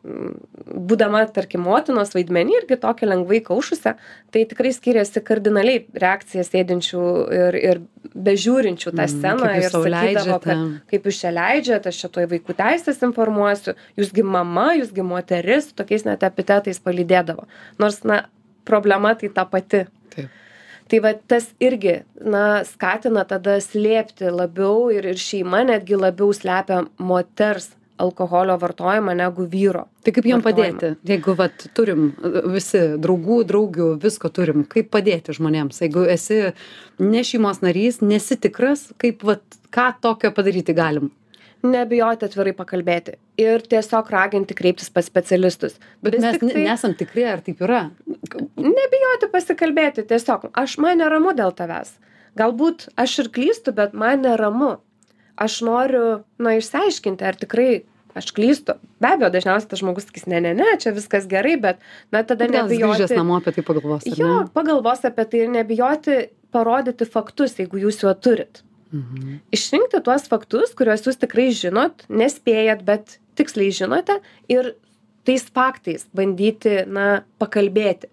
būdama 0.07 1.25
tarkim 1.35 1.65
motinos 1.67 2.13
vaidmeny 2.15 2.55
irgi 2.61 2.79
tokia 2.81 3.09
lengvai 3.09 3.41
įkaušusia 3.41 3.97
tai 4.35 4.45
tikrai 4.49 4.71
skiriasi 4.75 5.23
kardinaliai 5.27 5.83
reakcija 5.97 6.45
sėdinčių 6.47 7.03
ir 7.39 7.59
ir 7.61 7.83
bežiūrinčių 8.15 8.93
tą 8.97 9.09
sceną 9.11 9.51
ir 9.59 9.69
sakydavo 9.73 10.39
kad 10.45 10.65
kaip 10.93 11.11
jūs 11.11 11.21
čia 11.25 11.35
leidžiat 11.35 11.89
aš 11.91 12.05
čia 12.05 12.13
tuoj 12.15 12.29
vaikų 12.37 12.57
teises 12.61 13.03
informuosiu 13.07 13.75
jūs 13.99 14.15
gi 14.15 14.25
mama 14.37 14.73
jūs 14.79 14.95
gi 14.95 15.07
moteris 15.07 15.73
tokiais 15.77 16.07
net 16.07 16.27
epitetais 16.27 16.81
palydėdavo. 16.83 17.47
Nors 17.83 18.03
na 18.07 18.25
problema 18.67 19.15
tai 19.15 19.31
ta 19.35 19.47
pati. 19.49 19.87
Tai 20.87 20.99
va 21.03 21.11
tas 21.19 21.49
irgi 21.59 21.97
na 22.23 22.63
skatina 22.67 23.25
tada 23.27 23.57
slėpti 23.63 24.31
labiau 24.31 24.87
ir 24.95 25.09
ir 25.11 25.19
šeima 25.19 25.65
netgi 25.67 25.99
labiau 25.99 26.31
slepia 26.31 26.85
moters 27.03 27.73
alkoholio 28.03 28.57
vartojimą 28.61 29.15
negu 29.17 29.47
vyro 29.51 29.87
tai 30.07 30.15
kaip 30.15 30.29
jiem 30.31 30.43
padėti? 30.45 30.93
Jeigu 31.09 31.35
vat 31.39 31.67
turim 31.77 32.11
visi 32.53 32.83
draugų 33.03 33.41
draugių 33.51 33.91
visko 34.03 34.31
turim 34.31 34.65
kaip 34.71 34.93
padėti 34.95 35.35
žmonėms? 35.37 35.83
Jeigu 35.83 36.07
esi 36.13 36.41
ne 37.03 37.23
šeimos 37.27 37.63
narys 37.65 38.03
nesi 38.05 38.39
tikras 38.39 38.91
kaip 39.03 39.25
vat 39.27 39.43
ką 39.75 39.91
tokio 40.05 40.31
padaryti 40.37 40.77
galim? 40.77 41.11
Nebijoti 41.67 42.29
atvirai 42.29 42.53
pakalbėti 42.55 43.17
ir 43.41 43.65
tiesiog 43.67 44.11
raginti 44.13 44.55
kreiptis 44.55 44.93
pas 44.93 45.07
specialistus. 45.09 45.79
Bet 46.05 46.19
mes 46.23 46.39
nesam 46.55 46.95
tikri 46.95 47.25
ar 47.27 47.43
taip 47.43 47.63
yra. 47.65 47.87
Nebijoti 48.61 49.31
pasikalbėti 49.33 50.05
tiesiog. 50.07 50.51
Aš 50.55 50.77
man 50.85 51.01
neramu 51.03 51.35
dėl 51.35 51.57
tavęs. 51.57 51.97
Galbūt 52.37 52.91
aš 53.01 53.23
ir 53.25 53.33
klystu 53.33 53.73
bet 53.75 53.97
man 53.97 54.23
neramu 54.23 54.77
aš 55.37 55.61
noriu 55.67 56.07
na 56.39 56.57
išsiaiškinti 56.57 57.25
ar 57.25 57.39
tikrai 57.39 57.85
aš 58.17 58.31
klystu. 58.37 58.77
Be 59.01 59.13
abejo 59.13 59.31
dažniausiai 59.35 59.71
tas 59.71 59.83
žmogus 59.83 60.09
sakys 60.09 60.25
ne 60.31 60.41
ne 60.41 60.55
ne 60.57 60.77
čia 60.81 60.95
viskas 60.97 61.29
gerai 61.29 61.57
bet 61.61 61.83
na 62.13 62.23
tada 62.25 62.49
nebijoti 62.49 63.19
namo 63.19 63.37
apie 63.41 63.53
tai 63.59 63.65
pagalvos 63.67 64.09
jo 64.09 64.31
pagalvos 64.57 65.05
apie 65.09 65.27
tai 65.33 65.43
ir 65.45 65.53
nebijoti 65.53 66.17
parodyti 66.55 67.09
faktus 67.17 67.59
jeigu 67.61 67.83
jūs 67.85 68.01
juo 68.05 68.15
turit. 68.15 68.63
Mhm. 68.95 69.41
išrinkti 69.53 70.01
tuos 70.01 70.29
faktus 70.31 70.73
kuriuos 70.79 71.03
jūs 71.05 71.19
tikrai 71.19 71.51
žinot 71.51 72.07
nespėjat 72.09 72.85
bet 72.87 73.19
tiksliai 73.37 73.75
žinote 73.75 74.21
ir 74.49 74.73
tais 75.27 75.43
faktais 75.51 76.07
bandyti 76.15 76.85
na 76.87 77.25
pakalbėti. 77.43 78.09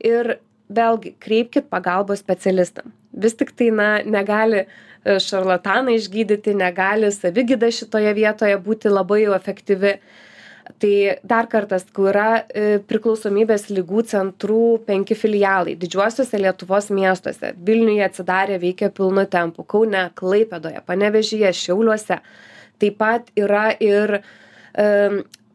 Ir 0.00 0.38
vėlgi 0.72 1.16
kreipkit 1.20 1.68
pagalbos 1.68 2.22
specialistam 2.22 2.94
vis 3.12 3.34
tiktai 3.36 3.70
na 3.74 3.88
negali 4.06 4.64
šarlatanai 5.04 5.96
išgydyti 5.98 6.54
negali 6.54 7.10
savigyda 7.12 7.70
šitoje 7.74 8.12
vietoje 8.14 8.58
būti 8.62 8.92
labai 8.92 9.24
jau 9.24 9.34
efektyvi. 9.36 9.96
Tai 10.78 10.94
dar 11.26 11.48
kartas 11.50 11.82
kur 11.94 12.12
yra 12.12 12.44
e, 12.46 12.78
priklausomybės 12.86 13.66
ligų 13.74 14.04
centrų 14.12 14.78
penki 14.86 15.16
filialai 15.18 15.74
didžiuosiuose 15.78 16.38
lietuvos 16.38 16.88
miestuose. 16.94 17.50
Vilniuje 17.66 18.04
atsidarė 18.06 18.60
veikia 18.62 18.92
pilnu 18.94 19.26
tempu. 19.30 19.66
Kaune 19.66 20.06
klaipėdoje 20.18 20.84
panevėžyje 20.86 21.50
šiauliuose. 21.64 22.20
Taip 22.82 22.98
pat 23.02 23.34
yra 23.38 23.72
ir 23.82 24.20
e, 24.22 24.86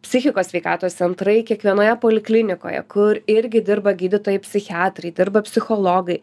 psichikos 0.03 0.51
sveikatos 0.51 0.99
centrai 0.99 1.39
kiekvienoje 1.47 1.95
poliklinikoje 2.03 2.83
kur 2.91 3.19
irgi 3.31 3.63
dirba 3.65 3.95
gydytojai 3.97 4.43
psichiatrai 4.43 5.11
dirba 5.15 5.41
psichologai 5.47 6.19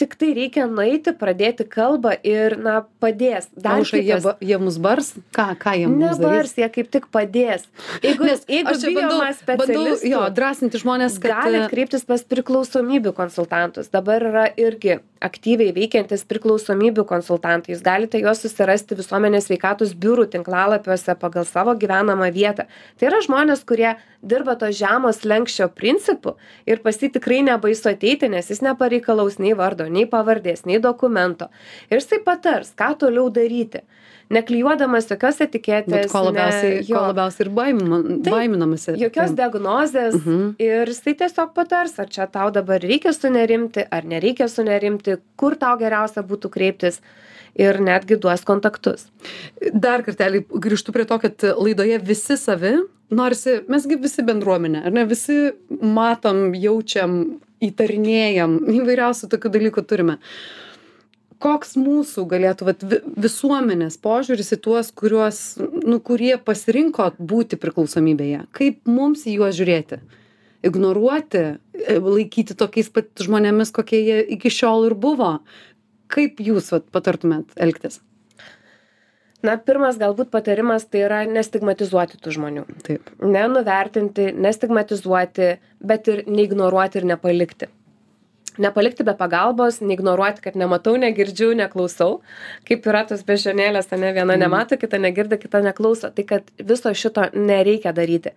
tiktai 0.00 0.32
reikia 0.36 0.66
nueiti 0.70 1.12
pradėti 1.16 1.66
kalbą 1.68 2.14
ir 2.26 2.56
na 2.60 2.80
padės. 3.02 3.48
Dar 3.56 3.80
Aušra, 3.82 4.00
jie, 4.02 4.18
ba, 4.24 4.34
jie 4.42 4.58
mus 4.62 4.78
bars? 4.82 5.12
Ką 5.36 5.48
ką 5.60 5.74
jie 5.78 5.88
mums 5.90 6.18
nebars 6.20 6.54
jie 6.58 6.68
kaip 6.72 6.90
tik 6.92 7.08
padės. 7.12 7.66
Jeigu 8.04 8.28
Nes 8.28 8.44
jeigu 8.48 8.74
bijoma 8.82 9.30
specialistų 9.36 10.12
jo 10.12 10.22
drąsinti 10.34 10.82
žmones 10.82 11.18
kad 11.22 11.46
galit 11.46 11.68
kreiptis 11.72 12.06
pas 12.08 12.24
priklausomybių 12.26 13.14
konsultantus. 13.16 13.90
Dabar 13.92 14.24
yra 14.28 14.46
irgi 14.60 15.00
aktyviai 15.22 15.74
veikiantys 15.76 16.24
priklausomybių 16.30 17.04
konsultantai. 17.08 17.74
Jūs 17.74 17.84
galite 17.86 18.20
juos 18.22 18.42
susirasti 18.42 18.98
visuomenės 18.98 19.46
sveikatos 19.48 19.94
biurų 19.98 20.28
tinklalapiuose 20.32 21.14
pagal 21.20 21.46
savo 21.48 21.76
gyvenamą 21.78 22.32
vietą. 22.34 22.66
Tai 22.98 23.10
yra 23.10 23.22
žmonės 23.24 23.62
kurie 23.68 23.94
dirba 24.22 24.54
to 24.58 24.70
žemo 24.72 25.12
slenksčio 25.12 25.68
principu 25.74 26.36
ir 26.66 26.82
pas 26.82 26.98
jį 26.98 27.10
tikrai 27.16 27.42
nebaisu 27.46 27.90
ateiti 27.90 28.30
nes 28.30 28.50
jis 28.50 28.62
nepareikalaus 28.64 29.38
nei 29.42 29.54
vardo 29.58 29.81
vardo 29.82 29.92
nei 29.92 30.06
pavardės 30.06 30.64
nei 30.66 30.78
dokumento 30.82 31.50
ir 31.90 31.98
jisai 32.00 32.22
patars 32.24 32.72
ką 32.78 32.94
toliau 32.98 33.28
daryti 33.32 33.82
neklijuodamas 34.32 35.10
jokios 35.10 35.40
etiketės 35.44 36.06
Bet 36.06 36.12
ko 36.12 36.22
labiausiai, 36.30 36.78
ne, 36.78 36.84
ko 36.86 36.94
jo. 36.94 37.00
labiausiai 37.10 37.44
ir 37.44 37.50
Taip, 38.22 38.30
baiminamasi. 38.32 38.94
jokios 39.02 39.34
diagnozės 39.36 40.14
Mhm. 40.16 40.54
ir 40.62 40.86
jisai 40.88 41.14
tiesiog 41.20 41.52
patars, 41.54 41.98
ar 41.98 42.06
čia 42.08 42.26
tau 42.32 42.50
dabar 42.50 42.80
reikia 42.80 43.12
sunerimti, 43.12 43.84
ar 43.90 44.02
nereikia 44.02 44.48
sunerimti, 44.48 45.18
kur 45.36 45.54
tau 45.56 45.76
geriausia 45.76 46.22
būtų 46.24 46.48
kreiptis 46.50 47.00
ir 47.54 47.74
netgi 47.84 48.16
duos 48.18 48.40
kontaktus. 48.44 49.06
Dar 49.74 50.02
kartelį 50.02 50.46
grįžtu 50.48 50.92
prie 50.92 51.04
to, 51.04 51.18
kad 51.18 51.36
laidoje 51.42 51.98
visi 52.00 52.36
savi, 52.40 52.72
norisi, 53.10 53.60
mesgi 53.68 54.00
visi 54.00 54.22
bendruomenė, 54.22 54.86
ar 54.86 54.92
ne, 54.92 55.04
visi 55.04 55.52
matom, 55.82 56.54
jaučiam, 56.54 57.38
įtarinėjam, 57.68 58.58
įvairiausių 58.80 59.30
tokių 59.32 59.52
dalykų 59.56 59.84
turime. 59.88 60.18
Koks 61.42 61.74
mūsų 61.74 62.22
galėtų 62.30 62.68
vat, 62.68 62.84
vi- 62.86 63.00
visuomenės 63.24 63.96
požiūris 63.98 64.52
į 64.54 64.58
tuos, 64.62 64.92
kuriuos, 64.94 65.38
nu, 65.58 65.98
kurie 65.98 66.36
pasirinko 66.38 67.08
būti 67.18 67.58
priklausomybėje? 67.58 68.44
Kaip 68.54 68.86
mums 68.86 69.26
į 69.26 69.40
juos 69.40 69.58
žiūrėti? 69.58 69.98
Ignoruoti, 70.62 71.42
e, 71.74 71.98
laikyti 71.98 72.54
tokiais 72.54 72.92
pat 72.94 73.10
žmonėmis, 73.18 73.74
kokie 73.74 73.98
jie 73.98 74.20
iki 74.36 74.54
šiol 74.54 74.86
ir 74.86 74.94
buvo? 74.94 75.40
Kaip 76.06 76.38
jūs 76.38 76.70
vat, 76.70 76.86
patartumėt 76.94 77.56
elgtis? 77.56 77.98
Na, 79.42 79.56
pirmas 79.58 79.98
galbūt 79.98 80.30
patarimas 80.30 80.84
tai 80.86 81.02
yra 81.08 81.22
nestigmatizuoti 81.26 82.20
tų 82.22 82.36
žmonių. 82.36 82.64
Taip. 82.86 83.10
Nenuvertinti, 83.18 84.30
nestigmatizuoti, 84.38 85.54
bet 85.82 86.10
ir 86.12 86.22
neignoruoti 86.30 87.00
ir 87.00 87.08
nepalikti. 87.10 87.68
Nepalikti 88.60 89.02
be 89.08 89.14
pagalbos, 89.16 89.78
neignoruoti, 89.80 90.42
kad 90.44 90.56
nematau, 90.60 90.92
negirdžiu, 91.00 91.54
neklausau. 91.56 92.18
Kaip 92.68 92.86
yra 92.86 93.00
tos 93.08 93.22
bežionėlės, 93.26 93.88
ne 93.96 94.10
viena 94.12 94.36
nemato, 94.36 94.76
kita 94.76 95.00
negirdi, 95.00 95.38
kita 95.40 95.62
neklauso. 95.64 96.12
Tai 96.12 96.24
kad 96.28 96.50
viso 96.60 96.92
šito 96.92 97.30
nereikia 97.32 97.94
daryti. 97.96 98.34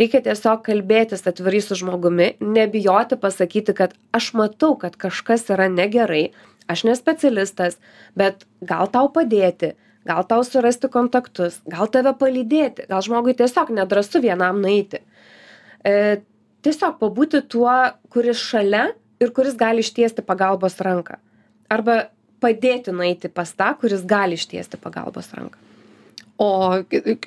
Reikia 0.00 0.24
tiesiog 0.24 0.64
kalbėtis 0.66 1.26
atvirai 1.28 1.60
su 1.62 1.76
žmogumi, 1.78 2.32
nebijoti 2.40 3.20
pasakyti, 3.20 3.76
kad 3.76 3.92
aš 4.16 4.32
matau, 4.40 4.72
kad 4.80 4.96
kažkas 4.96 5.46
yra 5.52 5.68
negerai, 5.68 6.30
aš 6.66 6.88
ne 6.88 6.96
specialistas, 6.96 7.76
bet 8.16 8.48
gal 8.64 8.88
tau 8.88 9.12
padėti, 9.12 9.74
gal 10.08 10.24
tau 10.28 10.42
surasti 10.46 10.90
kontaktus, 10.92 11.60
gal 11.68 11.90
tave 11.92 12.14
palydėti, 12.18 12.88
gal 12.90 13.04
žmogui 13.04 13.36
tiesiog 13.38 13.72
nedrasu 13.76 14.22
vienam 14.24 14.60
nueiti. 14.64 15.02
E, 15.84 16.20
tiesiog 16.66 16.98
pabūti 17.02 17.44
tuo, 17.52 17.74
kuris 18.12 18.40
šalia 18.40 18.88
ir 19.22 19.32
kuris 19.36 19.58
gali 19.58 19.84
ištiesti 19.84 20.24
pagalbos 20.26 20.78
ranką. 20.84 21.18
Arba 21.72 22.06
padėti 22.42 22.94
nueiti 22.94 23.30
pas 23.32 23.50
tą, 23.54 23.72
kuris 23.80 24.04
gali 24.08 24.38
ištiesti 24.38 24.80
pagalbos 24.80 25.32
ranką. 25.36 25.58
O 26.38 26.48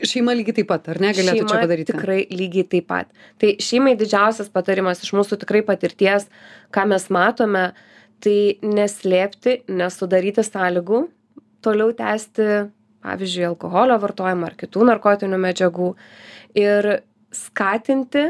šeima 0.07 0.32
lygiai 0.39 0.61
taip 0.61 0.69
pat, 0.69 0.86
ar 0.93 1.01
ne, 1.03 1.09
galėtų 1.11 1.41
čia 1.41 1.43
Šeima 1.43 1.63
padaryti? 1.65 1.91
Tikrai 1.91 2.19
lygiai 2.32 2.67
taip 2.71 2.86
pat. 2.88 3.09
Tai 3.43 3.49
šeimai 3.59 3.97
didžiausias 3.99 4.47
patarimas 4.53 5.03
iš 5.03 5.11
mūsų 5.17 5.41
tikrai 5.41 5.59
patirties, 5.67 6.29
ką 6.71 6.86
mes 6.93 7.09
matome, 7.11 7.65
tai 8.23 8.38
neslėpti, 8.63 9.57
nesudaryti 9.67 10.45
sąlygų, 10.47 11.01
toliau 11.64 11.93
tęsti, 11.97 12.49
pavyzdžiui, 13.05 13.47
alkoholio 13.51 13.97
vartojimą 14.01 14.51
ar 14.51 14.57
kitų 14.59 14.86
narkotinių 14.91 15.39
medžiagų 15.41 15.93
ir 16.59 16.91
skatinti 17.36 18.28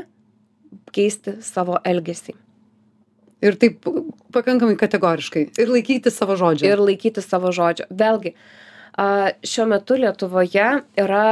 keisti 0.96 1.40
savo 1.44 1.80
elgesį 1.88 2.38
Ir 3.42 3.58
taip 3.58 3.88
pakankamai 4.36 4.76
kategoriškai. 4.78 5.48
Ir 5.58 5.72
laikyti 5.74 6.14
savo 6.14 6.38
žodžio. 6.38 6.70
ir 6.70 6.82
laikyti 6.82 7.24
savo 7.26 7.50
žodžio. 7.50 7.88
Vėlgi, 7.90 8.36
šiuo 9.42 9.66
metu 9.72 9.98
Lietuvoje 9.98 10.68
yra 11.02 11.26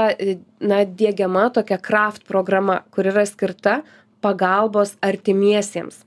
na, 0.60 0.80
dėgiama 1.02 1.50
tokia 1.54 1.78
kraft 1.78 2.26
programa, 2.26 2.82
kur 2.90 3.12
yra 3.12 3.28
skirta 3.30 3.84
pagalbos 4.26 4.96
artimiesiems. 5.06 6.02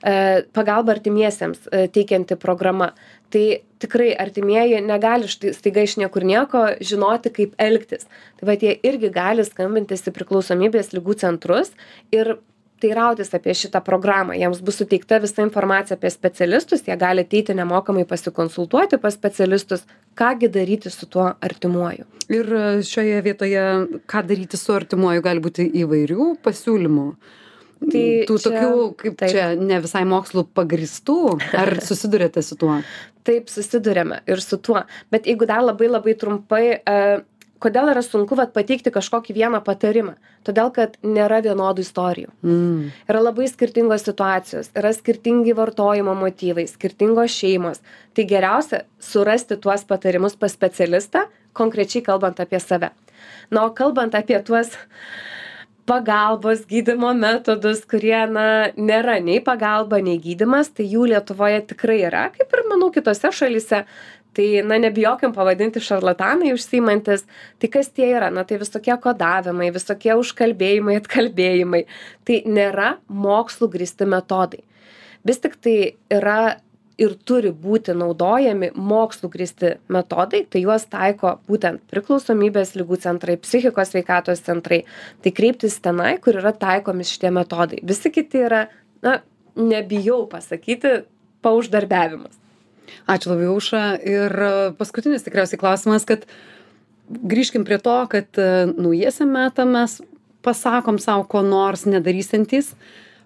E, 0.00 0.42
Pagalba 0.56 0.94
artimiesiems 0.96 1.66
e, 1.68 1.86
teikianti 1.92 2.36
programa. 2.40 2.92
Tai 3.30 3.44
tikrai 3.80 4.10
artimieji 4.18 4.80
negali 4.82 5.28
staiga 5.28 5.84
iš 5.84 5.98
niekur 6.00 6.24
nieko 6.26 6.64
žinoti, 6.80 7.32
kaip 7.36 7.52
elgtis. 7.60 8.08
Tai 8.40 8.48
va 8.48 8.56
jie 8.56 8.72
irgi 8.86 9.10
gali 9.12 9.44
skambintis 9.46 10.06
į 10.08 10.14
priklausomybės 10.16 10.94
lygų 10.96 11.18
centrus 11.20 11.74
ir 12.16 12.38
teirautis 12.80 13.34
apie 13.36 13.52
šitą 13.56 13.82
programą. 13.84 14.34
Jiems 14.40 14.62
bus 14.64 14.80
suteikta 14.80 15.18
visa 15.20 15.44
informacija 15.44 15.98
apie 15.98 16.10
specialistus, 16.12 16.86
jie 16.88 16.96
gali 17.00 17.26
ateiti 17.26 17.54
nemokamai 17.56 18.06
pasikonsultuoti 18.08 18.98
pas 19.02 19.14
specialistus, 19.14 19.84
kągi 20.16 20.48
daryti 20.48 20.90
su 20.90 21.06
tuo 21.06 21.28
artimuoju. 21.40 22.08
Ir 22.32 22.48
e, 22.56 22.64
šioje 22.86 23.20
vietoje, 23.26 23.66
ką 24.08 24.24
daryti 24.32 24.56
su 24.56 24.72
artimuoju, 24.74 25.26
gali 25.28 25.44
būti 25.44 25.68
įvairių 25.84 26.32
pasiūlymų. 26.44 27.06
Tai 27.80 28.04
Tų 28.28 28.36
čia- 28.36 28.50
tokių, 28.52 28.82
kaip 29.00 29.16
taip. 29.16 29.30
čia, 29.32 29.44
ne 29.56 29.80
visai 29.80 30.02
mokslų 30.04 30.44
pagristų, 30.54 31.18
ar 31.56 31.74
susidurėte 31.88 32.42
su 32.44 32.58
tuo? 32.60 32.80
Taip 33.24 33.48
susidurėme 33.52 34.20
ir 34.28 34.40
su 34.44 34.58
tuo. 34.60 34.82
Bet 35.10 35.24
jeigu 35.28 35.46
dar 35.48 35.62
labai 35.64 35.88
labai 35.88 36.12
trumpai, 36.18 36.62
e, 36.84 37.22
kodėl 37.60 37.90
yra 37.92 38.02
sunku 38.04 38.36
vat, 38.36 38.52
pateikti 38.56 38.92
kažkokį 38.92 39.34
vieną 39.36 39.62
patarimą? 39.64 40.14
Todėl, 40.44 40.70
kad 40.72 40.94
nėra 41.04 41.40
vienodų 41.44 41.82
istorijų. 41.84 42.30
Mm. 42.44 42.92
Yra 43.08 43.20
labai 43.20 43.48
skirtingos 43.48 44.04
situacijos, 44.08 44.70
yra 44.76 44.92
skirtingi 44.96 45.52
vartojimo 45.56 46.14
motyvai, 46.16 46.64
skirtingos 46.70 47.32
šeimos. 47.36 47.82
Tai 48.16 48.24
geriausia 48.24 48.84
surasti 49.00 49.56
tuos 49.60 49.84
patarimus 49.84 50.36
pas 50.40 50.52
specialistą, 50.56 51.26
konkrečiai 51.52 52.04
kalbant 52.06 52.40
apie 52.40 52.60
save. 52.60 52.92
Na, 53.50 53.66
o 53.66 53.74
kalbant 53.76 54.14
apie 54.16 54.38
tuos 54.44 54.72
pagalbos 55.90 56.62
gydymo 56.70 57.10
metodus, 57.18 57.82
kurie, 57.90 58.18
na, 58.30 58.46
nėra 58.78 59.18
nei 59.24 59.40
pagalba, 59.44 59.98
nei 60.04 60.20
gydimas, 60.22 60.70
tai 60.74 60.86
jų 60.92 61.08
Lietuvoje 61.10 61.64
tikrai 61.72 62.00
yra, 62.06 62.28
kaip 62.34 62.54
ir, 62.54 62.64
manau, 62.70 62.92
kitose 62.94 63.32
šalyse. 63.34 63.84
Tai, 64.30 64.46
na, 64.62 64.78
nebijokim 64.78 65.32
pavadinti 65.34 65.82
šarlatanai 65.82 66.52
užsimantis. 66.54 67.24
Tai 67.58 67.70
kas 67.74 67.88
tie 67.90 68.12
yra? 68.12 68.28
Na, 68.30 68.44
tai 68.46 68.60
visokie 68.60 68.94
kodavimai, 69.02 69.72
visokie 69.74 70.14
užkalbėjimai, 70.14 71.00
atkalbėjimai. 71.00 71.80
Tai 72.28 72.36
nėra 72.46 72.92
mokslų 73.10 73.72
grįsti 73.74 74.06
metodai. 74.06 74.62
Vis 75.26 75.42
tik 75.42 75.58
tai 75.58 75.76
yra 76.14 76.38
ir 77.00 77.14
turi 77.24 77.50
būti 77.56 77.94
naudojami 77.96 78.70
mokslų 78.76 79.30
grįsti 79.32 79.70
metodai, 79.92 80.42
tai 80.50 80.62
juos 80.64 80.84
taiko 80.90 81.38
būtent 81.48 81.82
priklausomybės 81.92 82.74
lygų 82.76 83.00
centrai, 83.04 83.38
psichikos 83.40 83.94
sveikatos 83.94 84.44
centrai. 84.44 84.82
Tai 85.24 85.32
kreiptis 85.36 85.78
tenai, 85.82 86.14
kur 86.22 86.38
yra 86.42 86.52
taikomi 86.56 87.06
šitie 87.08 87.32
metodai. 87.34 87.80
Visi 87.86 88.12
kiti 88.12 88.44
yra, 88.46 88.66
na, 89.06 89.20
nebijau 89.56 90.26
pasakyti, 90.30 91.00
pauždarbiavimas. 91.44 92.36
Ačiū 93.10 93.32
labai, 93.32 93.48
Auša. 93.50 93.82
Ir 94.04 94.34
e, 94.34 94.54
paskutinis 94.78 95.24
tikriausiai 95.24 95.60
klausimas, 95.60 96.04
kad 96.08 96.26
grįžkim 97.08 97.64
prie 97.66 97.78
to, 97.82 97.96
kad 98.12 98.40
e, 98.40 98.48
naujiesiam 98.74 99.30
metam 99.32 99.72
mes 99.76 100.00
pasakom 100.44 100.98
savo, 101.02 101.24
ko 101.30 101.42
nors 101.46 101.86
nedarysiantys. 101.88 102.74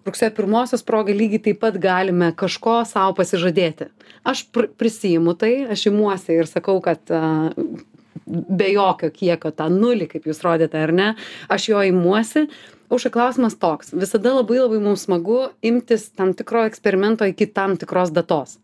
Rugsėjo 0.05 0.35
pirmosios 0.37 0.85
proga 0.85 1.15
lygiai 1.17 1.41
taip 1.47 1.63
pat 1.63 1.79
galime 1.81 2.29
kažko 2.37 2.83
savo 2.89 3.15
pasižadėti. 3.17 3.89
Aš 4.29 4.45
pr 4.53 4.69
prisijimu 4.81 5.33
tai, 5.41 5.55
aš 5.73 5.87
imuosi 5.89 6.37
ir 6.37 6.51
sakau, 6.51 6.77
kad 6.85 7.01
uh, 7.09 7.49
be 8.25 8.69
jokio 8.75 9.09
kiekio 9.15 9.53
tą 9.57 9.71
nulį, 9.73 10.11
kaip 10.13 10.29
jūs 10.29 10.43
rodėte, 10.45 10.81
ar 10.81 10.93
ne, 10.93 11.09
aš 11.49 11.71
jo 11.73 11.85
imuosi. 11.89 12.49
Auša 12.93 13.11
klausimas 13.11 13.57
toks. 13.57 13.95
Visada 13.97 14.35
labai 14.37 14.61
labai 14.61 14.83
mums 14.85 15.07
smagu 15.09 15.47
imtis 15.65 16.11
tam 16.13 16.35
tikro 16.37 16.67
eksperimento 16.69 17.25
iki 17.27 17.49
tam 17.49 17.79
tikros 17.81 18.13
datos 18.13 18.59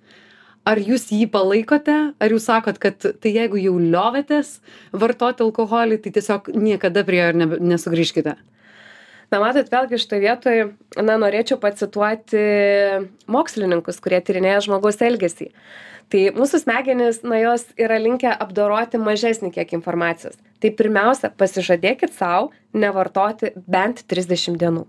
ar 0.69 0.81
jūs 0.81 1.09
jį 1.15 1.27
palaikote 1.33 1.97
ar 2.13 2.33
jūs 2.33 2.47
sakot 2.51 2.79
kad 2.83 3.01
tai 3.01 3.33
jeigu 3.33 3.61
jau 3.61 3.77
liovėtės 3.81 4.59
vartoti 4.93 5.45
alkoholį 5.47 6.01
tai 6.05 6.13
tiesiog 6.17 6.51
niekada 6.55 7.05
prie 7.07 7.23
jo 7.23 7.49
nesugrįžkite 7.73 8.37
Na, 9.31 9.39
matot, 9.39 9.69
vėlgi 9.71 10.01
šitoje 10.03 10.23
vietoje, 10.25 10.65
na, 10.99 11.15
norėčiau 11.23 11.61
pacituoti 11.63 12.41
mokslininkus, 13.31 14.01
kurie 14.03 14.19
tyrinėja 14.27 14.65
žmogaus 14.67 14.99
elgesį. 15.07 15.53
Tai 16.11 16.23
mūsų 16.35 16.59
smegenys, 16.65 17.21
na, 17.23 17.39
jos 17.39 17.69
yra 17.79 18.01
linkę 18.03 18.33
apdoroti 18.35 18.99
mažesnį 18.99 19.53
kiek 19.55 19.77
informacijos. 19.79 20.35
Tai 20.59 20.73
pirmiausia, 20.75 21.31
pasižadėkit 21.31 22.17
savo 22.17 22.51
nevartoti 22.75 23.53
bent 23.71 24.03
30 24.11 24.59
dienų. 24.59 24.89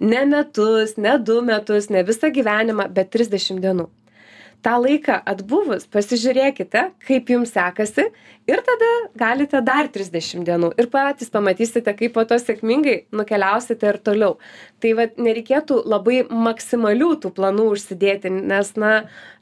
Ne 0.00 0.24
metus, 0.24 0.96
ne 0.96 1.18
du 1.20 1.42
metus, 1.44 1.90
ne 1.92 2.00
visą 2.08 2.32
gyvenimą, 2.32 2.88
bet 2.96 3.12
30 3.12 3.60
dienų. 3.60 3.90
Tą 4.64 4.76
laiką 4.82 5.18
atbuvus 5.28 5.86
pasižiūrėkite 5.92 6.82
kaip 7.06 7.32
jums 7.32 7.52
sekasi 7.54 8.06
ir 8.50 8.62
tada 8.66 8.90
galite 9.18 9.60
dar 9.64 9.88
trisdešim 9.92 10.44
dienų 10.46 10.72
ir 10.80 10.90
patys 10.92 11.32
pamatysite 11.32 11.94
kaip 11.96 12.14
po 12.16 12.24
to 12.28 12.38
sėkmingai 12.40 12.96
nukeliausite 13.16 13.88
ir 13.88 13.98
toliau. 14.04 14.36
Tai 14.80 14.94
vat 14.98 15.18
nereikėtų 15.20 15.82
labai 15.88 16.22
maksimalių 16.28 17.12
tų 17.24 17.32
planų 17.36 17.70
užsidėti 17.74 18.32
nes 18.36 18.74
na 18.76 18.92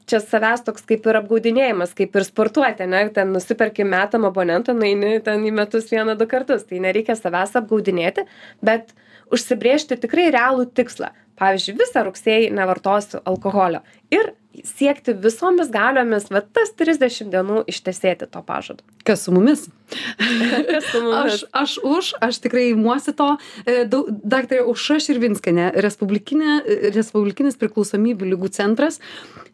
čia 0.09 0.21
savęs 0.23 0.63
toks 0.65 0.87
kaip 0.89 1.05
ir 1.05 1.19
apgaudinėjimas 1.21 1.93
kaip 1.97 2.15
ir 2.17 2.25
sportuoti 2.25 2.87
ane 2.87 3.05
ten 3.13 3.33
nusiperki 3.35 3.85
metam 3.85 4.25
abonentą 4.29 4.73
nueini 4.77 5.19
ten 5.25 5.45
į 5.45 5.53
metus 5.61 5.91
vieną 5.91 6.17
du 6.19 6.27
kartus. 6.29 6.65
Tai 6.69 6.83
nereikia 6.87 7.17
savęs 7.19 7.57
apgaudinėti 7.59 8.25
bet 8.65 8.93
užsibrėžti 9.33 9.99
tikrai 10.01 10.29
realų 10.33 10.69
tikslą. 10.73 11.11
Pavyzdžiui 11.39 11.77
visą 11.79 12.03
rugsėjį 12.03 12.51
nevartosiu 12.51 13.21
alkoholio. 13.29 13.79
Ir 14.11 14.33
siekti 14.65 15.13
visomis 15.13 15.69
galiomis 15.71 16.29
va 16.33 16.41
tas 16.41 16.71
trisdešim 16.77 17.29
dienų 17.33 17.63
ištesėti 17.69 18.27
to 18.31 18.41
pažado 18.45 18.83
Kas 19.05 19.23
su 19.25 19.33
mumis? 19.33 19.67
kas 20.71 20.87
su 20.91 21.01
mumis 21.03 21.19
Aš, 21.19 21.43
aš 21.53 21.75
už, 21.85 22.11
aš 22.25 22.39
tikrai 22.43 22.69
imuosi 22.73 23.13
to. 23.17 23.29
E, 23.65 23.85
Daktarė 23.89 24.63
Uša 24.69 24.99
Širvinskinė, 25.05 25.69
Respublikinis 25.85 27.59
priklausomybių 27.61 28.33
lygų 28.33 28.51
centras, 28.53 28.99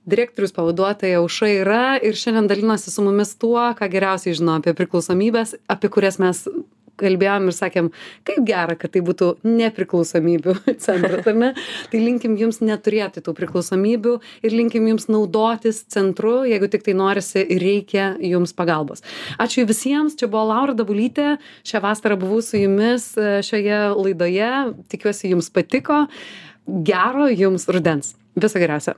direktorius 0.10 0.56
pavaduotoja 0.56 1.22
Uša 1.24 1.52
yra 1.62 1.84
ir 2.04 2.18
šiandien 2.20 2.50
dalinosi 2.52 2.92
su 2.92 3.06
mumis 3.06 3.36
tuo, 3.40 3.62
ką 3.78 3.90
geriausiai 3.92 4.36
žino 4.38 4.58
apie 4.60 4.76
priklausomybės, 4.78 5.58
apie 5.72 5.92
kurias 5.94 6.20
mes 6.24 6.46
kalbėjom 7.00 7.50
ir 7.50 7.56
sakėm, 7.56 7.90
kaip 8.28 8.42
gera, 8.48 8.76
kad 8.80 8.94
tai 8.94 9.02
būtų 9.06 9.32
nepriklausomybių 9.46 10.56
centras, 10.86 11.28
ar 11.28 11.40
ne? 11.40 11.52
Tai 11.92 12.02
linkim 12.02 12.38
jums 12.40 12.62
neturėti 12.64 13.24
tų 13.26 13.36
priklausomybių 13.38 14.16
ir 14.46 14.56
linkim 14.56 14.90
jums 14.92 15.10
naudotis 15.12 15.84
centru, 15.92 16.38
jeigu 16.48 16.70
tik 16.72 16.86
tai 16.88 16.98
norisi 16.98 17.44
ir 17.44 17.64
reikia 17.64 18.12
jums 18.24 18.56
pagalbos. 18.58 19.06
Ačiū 19.42 19.68
visiems, 19.70 20.18
čia 20.20 20.30
buvo 20.32 20.48
Laura 20.52 20.76
Dabulytė, 20.78 21.36
šią 21.68 21.84
vasarą 21.86 22.20
buvau 22.22 22.42
su 22.46 22.60
jumis 22.62 23.12
e, 23.20 23.40
šioje 23.46 23.82
laidoje, 23.96 24.52
tikiuosi 24.92 25.34
jums 25.36 25.52
patiko, 25.54 26.06
gero 26.66 27.30
jums 27.32 27.70
rudens. 27.72 28.16
Viso 28.36 28.60
geriausio. 28.60 28.98